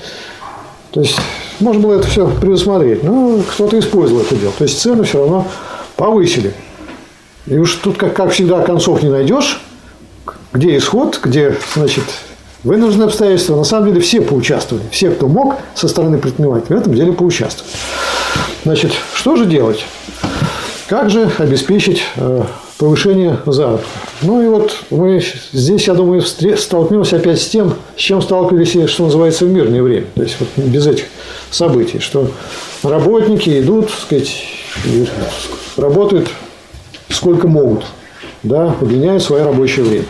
То 0.91 1.01
есть, 1.01 1.17
можно 1.59 1.81
было 1.81 1.93
это 1.99 2.07
все 2.07 2.27
предусмотреть. 2.27 3.03
Но 3.03 3.39
кто-то 3.49 3.77
использовал 3.79 4.21
это 4.21 4.35
дело. 4.35 4.53
То 4.57 4.63
есть 4.63 4.79
цены 4.79 5.03
все 5.03 5.19
равно 5.19 5.47
повысили. 5.95 6.53
И 7.47 7.57
уж 7.57 7.75
тут, 7.75 7.97
как, 7.97 8.13
как 8.15 8.31
всегда, 8.31 8.61
концов 8.61 9.03
не 9.03 9.09
найдешь. 9.09 9.61
Где 10.53 10.77
исход, 10.77 11.19
где, 11.23 11.57
значит, 11.75 12.03
вынужденные 12.63 13.05
обстоятельства. 13.05 13.55
На 13.55 13.63
самом 13.63 13.87
деле 13.89 14.01
все 14.01 14.21
поучаствовали. 14.21 14.83
Все, 14.91 15.11
кто 15.11 15.27
мог 15.27 15.55
со 15.75 15.87
стороны 15.87 16.17
предпринимателей, 16.17 16.75
в 16.75 16.79
этом 16.79 16.93
деле 16.93 17.13
поучаствовали. 17.13 17.71
Значит, 18.63 18.91
что 19.13 19.35
же 19.35 19.45
делать? 19.45 19.85
Как 20.87 21.09
же 21.09 21.31
обеспечить 21.37 22.03
э, 22.15 22.43
повышение 22.77 23.39
заработка? 23.45 23.87
Ну 24.21 24.41
и 24.41 24.47
вот 24.47 24.77
мы 24.89 25.21
здесь, 25.51 25.87
я 25.87 25.93
думаю, 25.93 26.21
столкнемся 26.21 27.17
опять 27.17 27.41
с 27.41 27.47
тем, 27.47 27.75
с 27.95 27.99
чем 27.99 28.21
сталкивались, 28.21 28.89
что 28.89 29.05
называется, 29.05 29.45
в 29.45 29.49
мирное 29.49 29.83
время. 29.83 30.07
То 30.15 30.23
есть 30.23 30.37
вот 30.39 30.49
без 30.57 30.87
этих 30.87 31.05
событий, 31.51 31.99
что 31.99 32.31
работники 32.83 33.59
идут, 33.59 33.89
так 33.89 33.99
сказать, 33.99 34.43
работают 35.77 36.29
сколько 37.15 37.47
могут, 37.47 37.85
да, 38.43 38.75
удлиняют 38.79 39.23
свое 39.23 39.43
рабочее 39.43 39.85
время. 39.85 40.05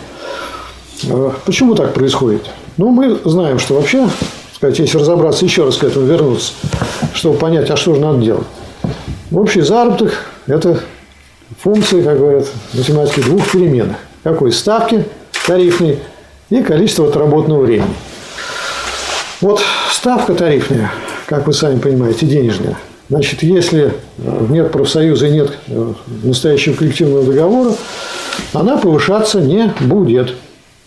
А 1.09 1.33
почему 1.45 1.75
так 1.75 1.93
происходит? 1.93 2.49
Ну, 2.77 2.89
мы 2.89 3.19
знаем, 3.23 3.59
что 3.59 3.75
вообще, 3.75 4.07
сказать, 4.53 4.79
если 4.79 4.97
разобраться, 4.97 5.45
еще 5.45 5.63
раз 5.65 5.77
к 5.77 5.83
этому 5.83 6.05
вернуться, 6.05 6.53
чтобы 7.13 7.37
понять, 7.37 7.69
а 7.69 7.77
что 7.77 7.95
же 7.95 8.01
надо 8.01 8.19
делать. 8.19 8.47
Общий 9.31 9.61
заработок– 9.61 10.13
это 10.47 10.81
функции, 11.59 12.01
как 12.01 12.17
говорят 12.17 12.47
математики, 12.73 13.21
двух 13.21 13.49
переменных. 13.51 13.97
Какой? 14.23 14.51
Ставки 14.51 15.05
тарифной 15.45 15.99
и 16.49 16.61
количество 16.61 17.07
отработанного 17.07 17.63
времени. 17.63 17.93
Вот 19.41 19.61
ставка 19.91 20.33
тарифная– 20.33 20.91
как 21.25 21.47
вы 21.47 21.53
сами 21.53 21.79
понимаете, 21.79 22.25
денежная. 22.25 22.77
Значит, 23.09 23.43
если 23.43 23.93
э, 24.17 24.45
нет 24.49 24.71
профсоюза 24.71 25.27
и 25.27 25.31
нет 25.31 25.51
э, 25.67 25.93
настоящего 26.23 26.75
коллективного 26.75 27.23
договора, 27.23 27.73
она 28.53 28.77
повышаться 28.77 29.39
не 29.39 29.71
будет. 29.79 30.33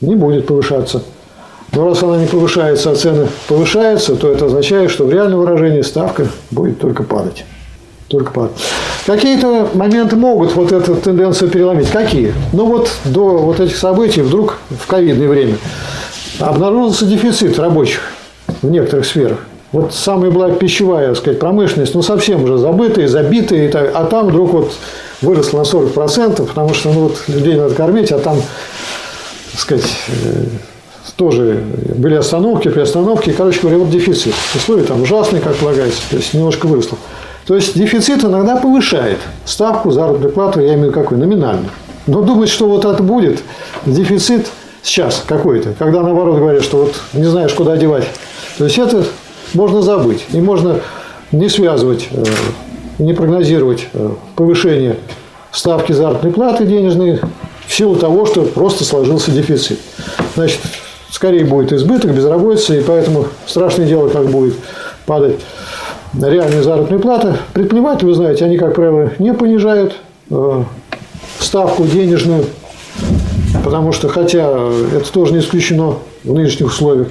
Не 0.00 0.16
будет 0.16 0.46
повышаться. 0.46 1.02
Но 1.72 1.85
раз 1.85 2.02
она 2.02 2.16
не 2.18 2.26
повышается, 2.26 2.90
а 2.90 2.96
цены 2.96 3.28
повышаются, 3.46 4.16
то 4.16 4.33
это 4.33 4.46
означает, 4.46 4.90
что 4.90 5.04
в 5.04 5.12
реальном 5.12 5.40
выражении 5.40 5.83
ставка 5.83 6.28
будет 6.50 6.81
только 6.81 7.02
падать. 7.02 7.44
Только 8.09 8.33
падать. 8.33 8.57
Какие-то 9.07 9.68
моменты 9.74 10.16
могут 10.16 10.54
вот 10.54 10.72
эту 10.72 10.96
тенденцию 10.96 11.50
переломить. 11.50 11.90
Какие? 11.90 12.33
Ну 12.52 12.66
вот 12.66 12.90
до 13.04 13.38
вот 13.38 13.61
этих 13.61 13.76
событий 13.76 14.22
вдруг 14.22 14.59
в 14.70 14.87
ковидное 14.87 15.28
время 15.28 15.57
обнаружился 16.40 17.04
дефицит 17.04 17.59
рабочих 17.59 18.00
в 18.62 18.70
некоторых 18.70 19.04
сферах. 19.04 19.38
Вот 19.72 19.92
самая 19.92 20.31
была 20.31 20.50
пищевая, 20.50 21.09
так 21.09 21.16
сказать, 21.18 21.38
промышленность, 21.38 21.94
ну 21.94 22.02
совсем 22.02 22.44
уже 22.44 22.57
забытая, 22.57 23.07
забитая, 23.07 23.70
а 23.94 24.04
там 24.04 24.28
вдруг 24.28 24.52
вот 24.52 24.72
выросла 25.20 25.59
на 25.59 25.62
40%, 25.62 26.46
потому 26.46 26.72
что 26.72 26.90
ну, 26.90 27.00
вот 27.00 27.18
людей 27.28 27.54
надо 27.54 27.74
кормить, 27.74 28.11
а 28.12 28.18
там, 28.18 28.37
так 29.52 29.61
сказать, 29.61 29.90
э, 30.09 30.44
тоже 31.18 31.64
были 31.96 32.14
остановки, 32.14 32.68
приостановки. 32.68 33.33
Короче 33.37 33.61
говоря, 33.61 33.78
вот 33.78 33.90
дефицит. 33.90 34.35
Условия 34.54 34.85
там 34.85 35.02
ужасные, 35.02 35.42
как 35.42 35.57
полагается, 35.57 36.00
то 36.11 36.16
есть 36.16 36.33
немножко 36.33 36.66
выросло. 36.66 36.96
То 37.46 37.57
есть 37.57 37.76
дефицит 37.76 38.24
иногда 38.24 38.57
повышает 38.57 39.18
ставку 39.44 39.90
заработной 39.90 40.31
платы, 40.31 40.61
я 40.61 40.74
имею 40.74 40.78
в 40.78 40.83
виду 40.85 40.92
какой, 40.92 41.18
номинальную. 41.18 41.70
Но 42.07 42.22
думать, 42.22 42.48
что 42.48 42.68
вот 42.68 42.85
это 42.85 43.02
будет 43.02 43.42
дефицит 43.85 44.46
сейчас 44.83 45.24
какой-то, 45.26 45.74
когда 45.78 46.02
наоборот 46.02 46.38
говорят, 46.38 46.62
что 46.62 46.85
вот 46.85 46.94
не 47.12 47.24
знаешь, 47.24 47.52
куда 47.52 47.72
одевать. 47.72 48.04
То 48.57 48.64
есть 48.64 48.78
это 48.78 49.04
можно 49.55 49.83
забыть. 49.83 50.25
И 50.33 50.41
можно 50.41 50.81
не 51.33 51.49
связывать, 51.49 52.09
э, 52.11 52.25
не 52.99 53.13
прогнозировать 53.13 53.89
э, 53.93 54.11
повышение 54.35 54.97
ставки 55.53 55.93
заработной 55.93 56.33
платы 56.33 56.67
денежной 56.67 57.21
в 57.67 57.75
силу 57.75 57.97
того, 57.97 58.27
что 58.27 58.43
просто 58.43 58.85
сложился 58.85 59.31
дефицит. 59.31 59.79
Значит, 60.35 60.61
скорее 61.11 61.45
будет 61.45 61.73
избыток, 61.73 62.13
безработица, 62.13 62.75
и 62.75 62.83
поэтому 62.83 63.27
страшное 63.47 63.87
дело, 63.87 64.09
как 64.09 64.27
будет 64.27 64.55
падать 65.07 65.41
реальная 66.15 66.63
заработная 66.63 66.99
плата. 66.99 67.39
Предприниматели, 67.53 68.07
вы 68.07 68.15
знаете, 68.15 68.45
они, 68.45 68.57
как 68.57 68.75
правило, 68.75 69.11
не 69.19 69.35
понижают 69.35 69.97
э, 70.31 70.63
ставку 71.41 71.85
денежную, 71.85 72.45
потому 73.65 73.93
что, 73.93 74.09
хотя 74.09 74.51
это 74.95 75.13
тоже 75.13 75.33
не 75.33 75.41
исключено 75.41 75.97
в 76.25 76.33
нынешних 76.33 76.69
условиях, 76.69 77.09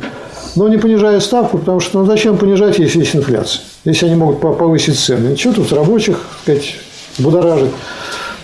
но 0.58 0.68
не 0.68 0.78
понижая 0.78 1.20
ставку, 1.20 1.60
потому 1.60 1.80
что 1.80 2.00
ну, 2.00 2.06
зачем 2.06 2.38
понижать, 2.38 2.80
если 2.80 3.00
есть 3.00 3.16
инфляция, 3.16 3.62
если 3.86 4.08
они 4.08 4.16
могут 4.16 4.40
повысить 4.40 5.00
цены. 5.00 5.30
Ничего 5.30 5.54
тут 5.54 5.72
рабочих, 5.72 6.18
так 6.46 6.58
сказать, 6.58 6.76
будоражить. 7.20 7.72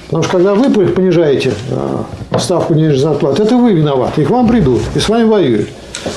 Потому 0.06 0.24
что 0.24 0.32
когда 0.32 0.54
вы 0.54 0.70
понижаете 0.88 1.54
э, 1.70 2.38
ставку 2.38 2.76
денежной 2.76 3.00
зарплаты, 3.00 3.42
это 3.42 3.58
вы 3.58 3.74
виноваты. 3.74 4.22
И 4.22 4.26
к 4.26 4.30
вам 4.30 4.48
придут, 4.48 4.82
и 4.94 5.00
с 5.00 5.10
вами 5.10 5.24
воюют. 5.24 5.70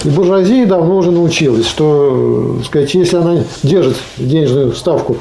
И 0.05 0.09
буржуазия 0.11 0.67
давно 0.67 0.97
уже 0.97 1.11
научилась, 1.13 1.67
что 1.67 2.59
сказать, 2.65 2.93
если 2.93 3.17
она 3.17 3.45
держит 3.63 3.97
денежную 4.19 4.75
ставку 4.75 5.17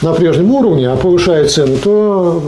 на 0.00 0.14
прежнем 0.14 0.50
уровне, 0.52 0.88
а 0.88 0.96
повышает 0.96 1.50
цены, 1.50 1.76
то 1.76 2.42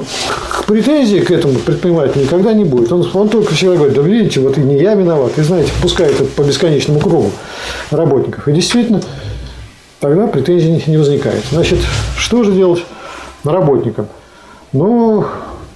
претензий 0.69 1.21
к 1.21 1.31
этому 1.31 1.55
предпринимателю 1.55 2.25
никогда 2.25 2.53
не 2.53 2.65
будет. 2.65 2.93
Он, 2.93 3.09
он 3.15 3.29
только 3.31 3.55
всегда 3.55 3.77
говорит, 3.77 3.97
да 3.97 4.03
видите, 4.03 4.41
вот 4.41 4.59
и 4.59 4.61
не 4.61 4.77
я 4.77 4.95
виноват. 4.95 5.33
И 5.39 5.43
знаете, 5.43 5.73
пускает 5.81 6.21
это 6.21 6.25
по 6.25 6.43
бесконечному 6.43 7.01
кругу 7.01 7.31
работников. 7.91 8.47
И 8.47 8.53
действительно, 8.53 9.01
тогда 9.99 10.27
претензий 10.27 10.85
не 10.87 10.99
возникает. 10.99 11.43
Значит, 11.51 11.79
что 12.19 12.45
же 12.45 12.53
делать 12.53 12.85
работникам? 13.45 14.09
Ну, 14.75 15.25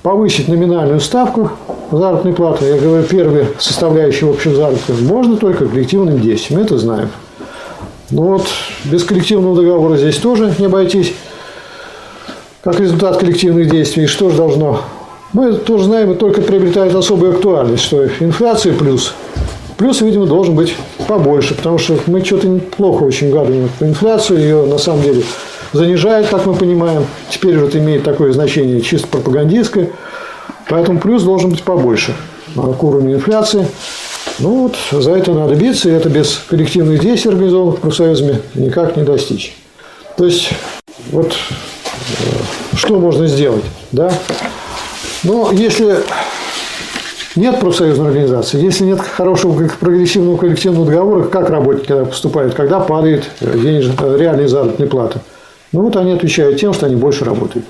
повысить 0.02 0.48
номинальную 0.48 1.00
ставку 1.00 1.52
заработной 1.90 2.34
платы, 2.34 2.66
я 2.66 2.76
говорю, 2.76 3.02
первые 3.04 3.48
составляющие 3.58 4.28
общего 4.28 4.54
заработка, 4.54 4.92
можно 4.92 5.38
только 5.38 5.66
коллективным 5.66 6.20
действием, 6.20 6.60
это 6.60 6.76
знаем. 6.76 7.08
Но 8.10 8.24
вот 8.24 8.46
без 8.84 9.04
коллективного 9.04 9.56
договора 9.56 9.96
здесь 9.96 10.16
тоже 10.18 10.54
не 10.58 10.66
обойтись. 10.66 11.14
Как 12.62 12.78
результат 12.78 13.16
коллективных 13.16 13.68
действий, 13.68 14.06
что 14.06 14.30
же 14.30 14.36
должно? 14.36 14.82
Мы 15.32 15.54
тоже 15.54 15.86
знаем, 15.86 16.10
это 16.10 16.20
только 16.20 16.42
приобретает 16.42 16.94
особую 16.94 17.32
актуальность, 17.32 17.82
что 17.82 18.06
инфляция 18.20 18.72
плюс. 18.72 19.14
Плюс, 19.76 20.00
видимо, 20.00 20.26
должен 20.26 20.54
быть 20.54 20.76
побольше, 21.08 21.56
потому 21.56 21.78
что 21.78 21.98
мы 22.06 22.24
что-то 22.24 22.60
плохо 22.76 23.02
очень 23.02 23.32
гадаем 23.32 23.68
инфляцию, 23.80 24.38
ее 24.38 24.66
на 24.66 24.78
самом 24.78 25.02
деле 25.02 25.24
занижает, 25.72 26.28
как 26.28 26.46
мы 26.46 26.54
понимаем. 26.54 27.04
Теперь 27.30 27.56
это 27.56 27.78
имеет 27.78 28.04
такое 28.04 28.32
значение 28.32 28.80
чисто 28.80 29.08
пропагандистское. 29.08 29.90
Поэтому 30.68 31.00
плюс 31.00 31.24
должен 31.24 31.50
быть 31.50 31.64
побольше 31.64 32.14
к 32.54 32.84
уровню 32.84 33.16
инфляции. 33.16 33.66
Ну 34.38 34.68
вот, 34.68 35.02
за 35.02 35.10
это 35.10 35.32
надо 35.32 35.56
биться, 35.56 35.88
и 35.88 35.92
это 35.92 36.08
без 36.08 36.40
коллективных 36.48 37.00
действий, 37.00 37.32
организованных 37.32 37.80
профсоюзами, 37.80 38.40
никак 38.54 38.96
не 38.96 39.02
достичь. 39.02 39.56
То 40.16 40.26
есть, 40.26 40.50
вот 41.10 41.34
что 42.74 42.98
можно 42.98 43.26
сделать, 43.26 43.64
да? 43.92 44.12
Но 45.24 45.50
если 45.52 45.98
нет 47.36 47.60
профсоюзной 47.60 48.08
организации, 48.08 48.62
если 48.62 48.84
нет 48.84 49.00
хорошего 49.00 49.68
прогрессивного 49.68 50.36
коллективного 50.36 50.86
договора, 50.86 51.24
как 51.24 51.50
работники 51.50 52.04
поступают, 52.04 52.54
когда 52.54 52.80
падает 52.80 53.30
денежная, 53.40 53.96
э, 54.00 54.16
реальная 54.18 54.48
заработная 54.48 54.88
плата– 54.88 55.20
ну 55.72 55.80
вот 55.80 55.96
они 55.96 56.12
отвечают 56.12 56.60
тем, 56.60 56.74
что 56.74 56.86
они 56.86 56.96
больше 56.96 57.24
работают. 57.24 57.64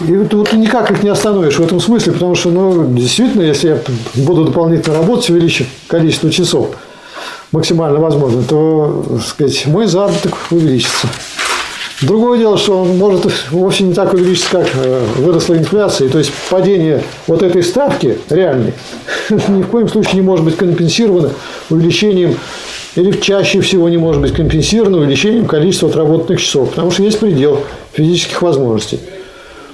И 0.00 0.14
вот, 0.14 0.32
вот 0.34 0.52
никак 0.52 0.90
их 0.90 1.02
не 1.02 1.08
остановишь 1.08 1.58
в 1.58 1.62
этом 1.62 1.80
смысле, 1.80 2.12
потому 2.12 2.34
что, 2.34 2.50
ну, 2.50 2.86
действительно, 2.92 3.42
если 3.42 3.68
я 3.68 3.78
буду 4.14 4.44
дополнительно 4.44 4.98
работать, 4.98 5.30
увеличив 5.30 5.66
количество 5.86 6.30
часов 6.30 6.70
максимально 7.50 7.98
возможно, 7.98 8.42
то, 8.42 9.04
так 9.08 9.22
сказать, 9.22 9.66
мой 9.66 9.86
заработок 9.86 10.34
увеличится. 10.50 11.08
Другое 12.02 12.38
дело, 12.38 12.58
что 12.58 12.82
он 12.82 12.98
может 12.98 13.26
вовсе 13.50 13.84
не 13.84 13.94
так 13.94 14.12
увеличиться, 14.12 14.50
как 14.50 14.68
э, 14.74 15.04
выросла 15.18 15.54
инфляция. 15.54 16.08
То 16.08 16.18
есть 16.18 16.32
падение 16.50 17.02
вот 17.28 17.42
этой 17.42 17.62
ставки 17.62 18.18
реальной 18.28 18.74
ни 19.30 19.62
в 19.62 19.68
коем 19.68 19.88
случае 19.88 20.14
не 20.14 20.22
может 20.22 20.44
быть 20.44 20.56
компенсировано 20.56 21.30
увеличением 21.70 22.36
или 22.96 23.12
чаще 23.12 23.60
всего 23.60 23.88
не 23.88 23.98
может 23.98 24.20
быть 24.20 24.34
компенсировано 24.34 24.98
увеличением 24.98 25.46
количества 25.46 25.88
отработанных 25.88 26.40
часов, 26.40 26.70
потому 26.70 26.90
что 26.90 27.04
есть 27.04 27.20
предел 27.20 27.60
физических 27.92 28.42
возможностей. 28.42 29.00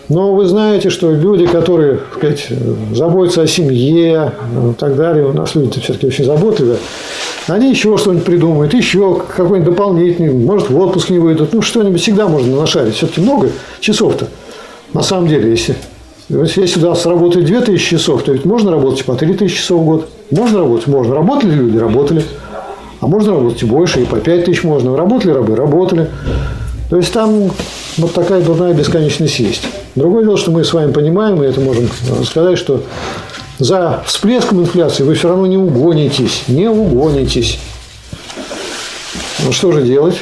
Но 0.09 0.35
вы 0.35 0.47
знаете, 0.47 0.89
что 0.89 1.11
люди, 1.13 1.47
которые 1.47 2.01
сказать, 2.17 2.49
заботятся 2.95 3.43
о 3.43 3.47
семье 3.47 4.33
и 4.71 4.75
так 4.75 4.97
далее, 4.97 5.27
у 5.27 5.33
нас 5.33 5.55
люди 5.55 5.81
все-таки 5.81 6.07
очень 6.07 6.25
заботливые, 6.25 6.79
они 7.55 7.71
еще 7.71 7.97
что-нибудь 7.97 8.25
придумают, 8.25 8.75
еще 8.75 9.23
какой-нибудь 9.37 9.75
дополнительный, 9.75 10.33
может, 10.33 10.71
в 10.71 10.79
отпуск 10.79 11.11
не 11.11 11.19
выйдут, 11.19 11.53
ну, 11.53 11.63
что-нибудь 11.63 12.01
всегда 12.01 12.29
можно 12.29 12.57
нашарить. 12.57 12.95
Все-таки 12.95 13.21
много 13.21 13.51
часов-то, 13.81 14.29
на 14.93 15.03
самом 15.03 15.29
деле, 15.29 15.51
если 15.51 15.77
если 16.29 16.85
у 16.85 16.91
нас 16.91 17.07
работает 17.07 17.47
2000 17.47 17.89
часов, 17.89 18.23
то 18.23 18.33
ведь 18.33 18.45
можно 18.45 18.71
работать 18.71 19.05
по 19.07 19.15
3000 19.15 19.57
часов 19.57 19.81
в 19.81 19.85
год. 19.85 20.09
Можно 20.31 20.59
работать? 20.59 20.87
Можно. 20.87 21.15
Работали 21.15 21.53
люди? 21.53 21.79
Работали. 21.79 22.23
А 23.01 23.07
можно 23.07 23.33
работать 23.33 23.63
и 23.63 23.67
больше, 23.67 24.03
и 24.03 24.05
по 24.05 24.17
5 24.17 24.45
тысяч 24.45 24.63
можно. 24.63 24.95
Работали 24.95 25.31
рабы? 25.31 25.57
Работали. 25.57 26.11
То 26.91 26.97
есть 26.97 27.13
там 27.13 27.51
вот 27.97 28.13
такая 28.13 28.43
дурная 28.43 28.75
бесконечность 28.75 29.39
есть. 29.39 29.63
Другое 29.95 30.25
дело, 30.25 30.37
что 30.37 30.51
мы 30.51 30.65
с 30.65 30.73
вами 30.73 30.93
понимаем, 30.93 31.43
и 31.43 31.47
это 31.47 31.61
можем 31.61 31.89
сказать, 32.25 32.59
что 32.59 32.83
за 33.59 34.05
всплеском 34.07 34.61
инфляции 34.61 35.03
вы 35.03 35.15
все 35.15 35.29
равно 35.29 35.47
не 35.47 35.57
угонитесь. 35.57 36.45
Не 36.47 36.69
угонитесь. 36.69 37.59
Ну 39.45 39.53
что 39.53 39.73
же 39.73 39.83
делать? 39.83 40.17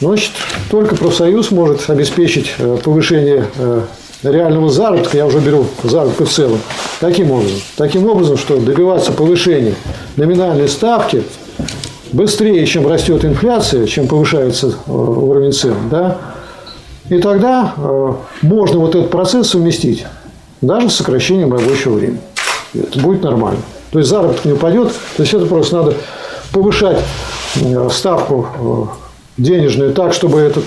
Значит, 0.00 0.32
только 0.68 0.96
профсоюз 0.96 1.52
может 1.52 1.88
обеспечить 1.88 2.54
э, 2.58 2.78
повышение 2.82 3.46
э, 3.56 3.82
реального 4.24 4.68
заработка, 4.68 5.16
я 5.16 5.26
уже 5.26 5.38
беру 5.38 5.66
заработка 5.84 6.24
в 6.24 6.30
целом. 6.30 6.60
Каким 7.00 7.30
образом? 7.30 7.60
Таким 7.76 8.08
образом, 8.08 8.36
что 8.36 8.58
добиваться 8.58 9.12
повышения 9.12 9.76
номинальной 10.16 10.68
ставки 10.68 11.22
быстрее, 12.10 12.66
чем 12.66 12.88
растет 12.88 13.24
инфляция, 13.24 13.86
чем 13.86 14.08
повышается 14.08 14.74
э, 14.88 14.90
уровень 14.90 15.52
цен, 15.52 15.76
да, 15.88 16.18
и 17.08 17.18
тогда 17.18 17.74
можно 18.42 18.78
вот 18.78 18.94
этот 18.94 19.10
процесс 19.10 19.50
совместить 19.50 20.06
даже 20.60 20.88
с 20.88 20.94
сокращением 20.96 21.52
рабочего 21.52 21.94
времени. 21.94 22.20
Это 22.74 22.98
будет 23.00 23.22
нормально. 23.22 23.60
То 23.90 23.98
есть 23.98 24.10
заработок 24.10 24.44
не 24.44 24.52
упадет. 24.52 24.92
То 25.16 25.22
есть 25.22 25.34
это 25.34 25.46
просто 25.46 25.76
надо 25.76 25.94
повышать 26.52 26.98
э, 27.56 27.88
ставку 27.90 28.90
денежную 29.36 29.92
так, 29.92 30.12
чтобы 30.12 30.40
этот, 30.40 30.64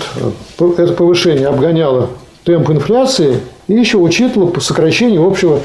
это 0.58 0.92
повышение 0.92 1.48
обгоняло 1.48 2.10
темп 2.44 2.70
инфляции 2.70 3.40
и 3.68 3.74
еще 3.74 3.98
учитывало 3.98 4.58
сокращение 4.60 5.24
общего 5.24 5.60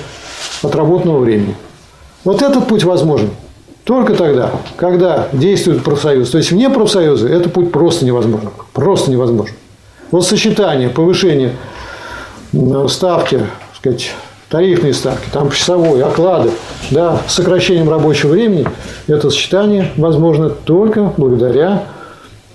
отработанного 0.63 1.19
времени. 1.19 1.55
Вот 2.23 2.41
этот 2.41 2.67
путь 2.67 2.83
возможен. 2.83 3.29
Только 3.83 4.13
тогда, 4.13 4.51
когда 4.77 5.27
действует 5.33 5.83
профсоюз. 5.83 6.29
То 6.29 6.37
есть 6.37 6.51
вне 6.51 6.69
профсоюза 6.69 7.27
это 7.27 7.49
путь 7.49 7.71
просто 7.71 8.05
невозможен. 8.05 8.49
Просто 8.73 9.09
невозможен. 9.09 9.55
Вот 10.11 10.25
сочетание 10.25 10.89
повышения 10.89 11.55
ставки 12.87 13.41
сказать, 13.75 14.11
тарифные 14.51 14.93
ставки, 14.93 15.27
там 15.31 15.49
часовой, 15.49 16.03
оклады, 16.03 16.51
да, 16.91 17.21
с 17.25 17.35
сокращением 17.35 17.89
рабочего 17.89 18.31
времени, 18.31 18.67
это 19.07 19.29
сочетание 19.29 19.91
возможно 19.95 20.49
только 20.49 21.13
благодаря 21.15 21.85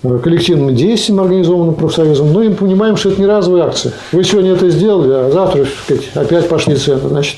э, 0.03 0.19
коллективным 0.23 0.75
действиям, 0.77 1.21
организованным 1.21 1.75
профсоюзом. 1.75 2.33
Ну 2.35 2.43
и 2.43 2.49
мы 2.51 2.55
понимаем, 2.55 2.99
что 2.99 3.09
это 3.09 3.21
не 3.21 3.27
разовая 3.27 3.65
акция. 3.65 3.93
Вы 4.13 4.23
сегодня 4.25 4.53
это 4.53 4.69
сделали, 4.69 5.11
а 5.11 5.31
завтра 5.33 5.67
сказать, 5.85 6.05
опять 6.15 6.49
пошли 6.51 6.77
цены. 6.77 7.09
Значит, 7.09 7.37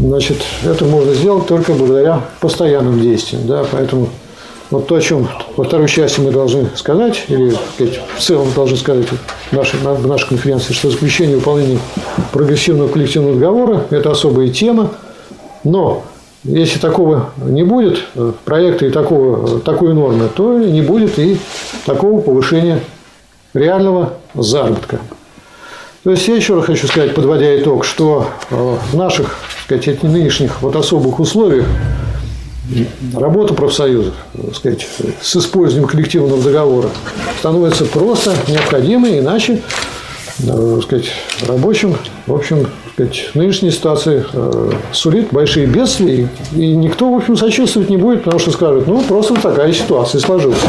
значит, 0.00 0.38
это 0.64 0.84
можно 0.84 1.14
сделать 1.14 1.46
только 1.46 1.72
благодаря 1.72 2.22
постоянным 2.40 3.00
действиям. 3.00 3.46
Да, 3.46 3.64
поэтому 3.70 4.08
вот 4.70 4.86
то, 4.88 4.96
о 4.96 5.00
чем 5.00 5.28
во 5.56 5.64
второй 5.64 5.88
части 5.88 6.20
мы 6.20 6.30
должны 6.30 6.68
сказать, 6.74 7.24
или 7.28 7.54
сказать, 7.74 8.00
в 8.16 8.20
целом 8.20 8.48
должны 8.54 8.76
сказать 8.76 9.06
в 9.50 9.52
нашей, 9.52 9.78
в 9.78 10.06
нашей 10.06 10.28
конференции, 10.28 10.72
что 10.72 10.90
заключение 10.90 11.36
выполнения 11.36 11.78
прогрессивного 12.32 12.88
коллективного 12.88 13.34
договора– 13.34 13.86
это 13.90 14.10
особая 14.10 14.48
тема, 14.48 14.92
но 15.64 16.02
если 16.42 16.78
такого 16.78 17.30
не 17.36 17.62
будет, 17.62 17.98
э, 18.14 18.32
проекта 18.44 18.86
и 18.86 18.90
такого, 18.90 19.60
такой 19.60 19.94
нормы, 19.94 20.28
то 20.34 20.58
не 20.58 20.82
будет 20.82 21.18
и 21.18 21.38
такого 21.84 22.20
повышения 22.20 22.80
реального 23.54 24.14
заработка. 24.34 25.00
То 26.04 26.12
есть 26.12 26.28
я 26.28 26.36
еще 26.36 26.54
раз 26.54 26.66
хочу 26.66 26.86
сказать, 26.86 27.14
подводя 27.14 27.58
итог, 27.58 27.84
что 27.84 28.28
э, 28.50 28.76
в 28.92 28.96
наших 28.96 29.36
сказать, 29.64 30.02
нынешних 30.04 30.62
вот 30.62 30.76
особых 30.76 31.18
условиях 31.18 31.66
работа 33.14 33.54
профсоюзов 33.54 34.14
сказать, 34.54 34.86
с 35.20 35.36
использованием 35.36 35.88
коллективного 35.88 36.42
договора 36.42 36.88
становится 37.38 37.84
просто 37.84 38.34
необходимой, 38.48 39.18
иначе 39.20 39.62
э, 40.40 40.80
сказать, 40.82 41.10
рабочим, 41.46 41.96
в 42.26 42.34
общем, 42.34 42.66
сказать, 42.94 43.30
нынешняя 43.34 43.72
ситуация 43.72 44.26
э, 44.32 44.70
сулит 44.92 45.28
большие 45.30 45.66
бедствия, 45.66 46.28
и 46.52 46.74
никто, 46.74 47.12
в 47.12 47.16
общем, 47.16 47.36
сочувствовать 47.36 47.90
не 47.90 47.96
будет, 47.96 48.24
потому 48.24 48.40
что 48.40 48.50
скажут, 48.50 48.86
ну, 48.86 49.02
просто 49.02 49.34
такая 49.34 49.72
ситуация 49.72 50.20
сложилась. 50.20 50.60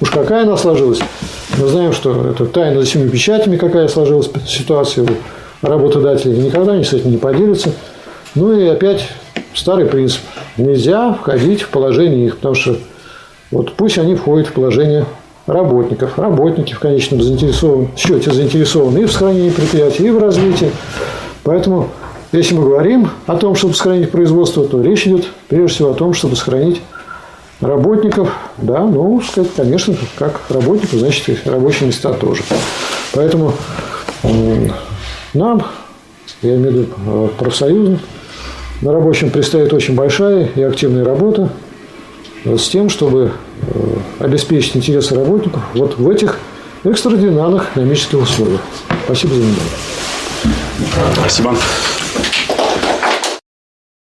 Уж 0.00 0.10
какая 0.10 0.42
она 0.42 0.56
сложилась. 0.56 1.00
Мы 1.58 1.68
знаем, 1.68 1.92
что 1.92 2.30
это 2.30 2.44
тайна 2.46 2.80
за 2.80 2.86
семью 2.86 3.08
печатями, 3.08 3.56
какая 3.56 3.88
сложилась 3.88 4.30
ситуация 4.46 5.04
у 5.04 5.66
работодателей. 5.66 6.36
Никогда 6.36 6.72
они 6.72 6.84
с 6.84 6.92
этим 6.92 7.12
не 7.12 7.16
поделятся. 7.16 7.72
Ну 8.34 8.52
и 8.58 8.66
опять 8.66 9.08
старый 9.56 9.86
принцип. 9.86 10.20
Нельзя 10.56 11.14
входить 11.14 11.62
в 11.62 11.68
положение 11.68 12.26
их, 12.26 12.36
потому 12.36 12.54
что 12.54 12.76
вот 13.50 13.72
пусть 13.74 13.98
они 13.98 14.14
входят 14.14 14.48
в 14.48 14.52
положение 14.52 15.06
работников. 15.46 16.18
Работники 16.18 16.74
в 16.74 16.80
конечном 16.80 17.22
заинтересован, 17.22 17.88
счете 17.96 18.32
заинтересованы 18.32 19.00
и 19.00 19.04
в 19.04 19.12
сохранении 19.12 19.50
предприятия, 19.50 20.06
и 20.06 20.10
в 20.10 20.18
развитии. 20.18 20.70
Поэтому, 21.44 21.88
если 22.32 22.54
мы 22.54 22.64
говорим 22.64 23.10
о 23.26 23.36
том, 23.36 23.54
чтобы 23.54 23.74
сохранить 23.74 24.10
производство, 24.10 24.64
то 24.64 24.82
речь 24.82 25.06
идет 25.06 25.26
прежде 25.48 25.74
всего 25.74 25.90
о 25.90 25.94
том, 25.94 26.12
чтобы 26.12 26.36
сохранить 26.36 26.82
работников, 27.60 28.34
да, 28.58 28.84
ну, 28.84 29.20
сказать, 29.20 29.50
конечно, 29.56 29.94
как 30.18 30.40
работников, 30.50 30.98
значит, 30.98 31.28
и 31.28 31.48
рабочие 31.48 31.86
места 31.86 32.12
тоже. 32.12 32.42
Поэтому 33.12 33.52
нам, 35.32 35.62
я 36.42 36.56
имею 36.56 36.70
в 36.70 36.74
виду 36.74 36.86
э, 37.06 37.28
профсоюзным, 37.38 38.00
на 38.82 38.92
рабочем 38.92 39.30
предстоит 39.30 39.72
очень 39.72 39.94
большая 39.94 40.50
и 40.54 40.62
активная 40.62 41.04
работа 41.04 41.50
с 42.44 42.68
тем, 42.68 42.90
чтобы 42.90 43.32
э, 43.62 43.96
обеспечить 44.18 44.76
интересы 44.76 45.14
работников 45.14 45.62
вот 45.74 45.98
в 45.98 46.08
этих 46.08 46.38
экстраординарных 46.84 47.70
экономических 47.72 48.22
условиях. 48.22 48.60
Спасибо 49.04 49.34
за 49.34 49.40
внимание. 49.40 49.62
Спасибо. 51.14 51.56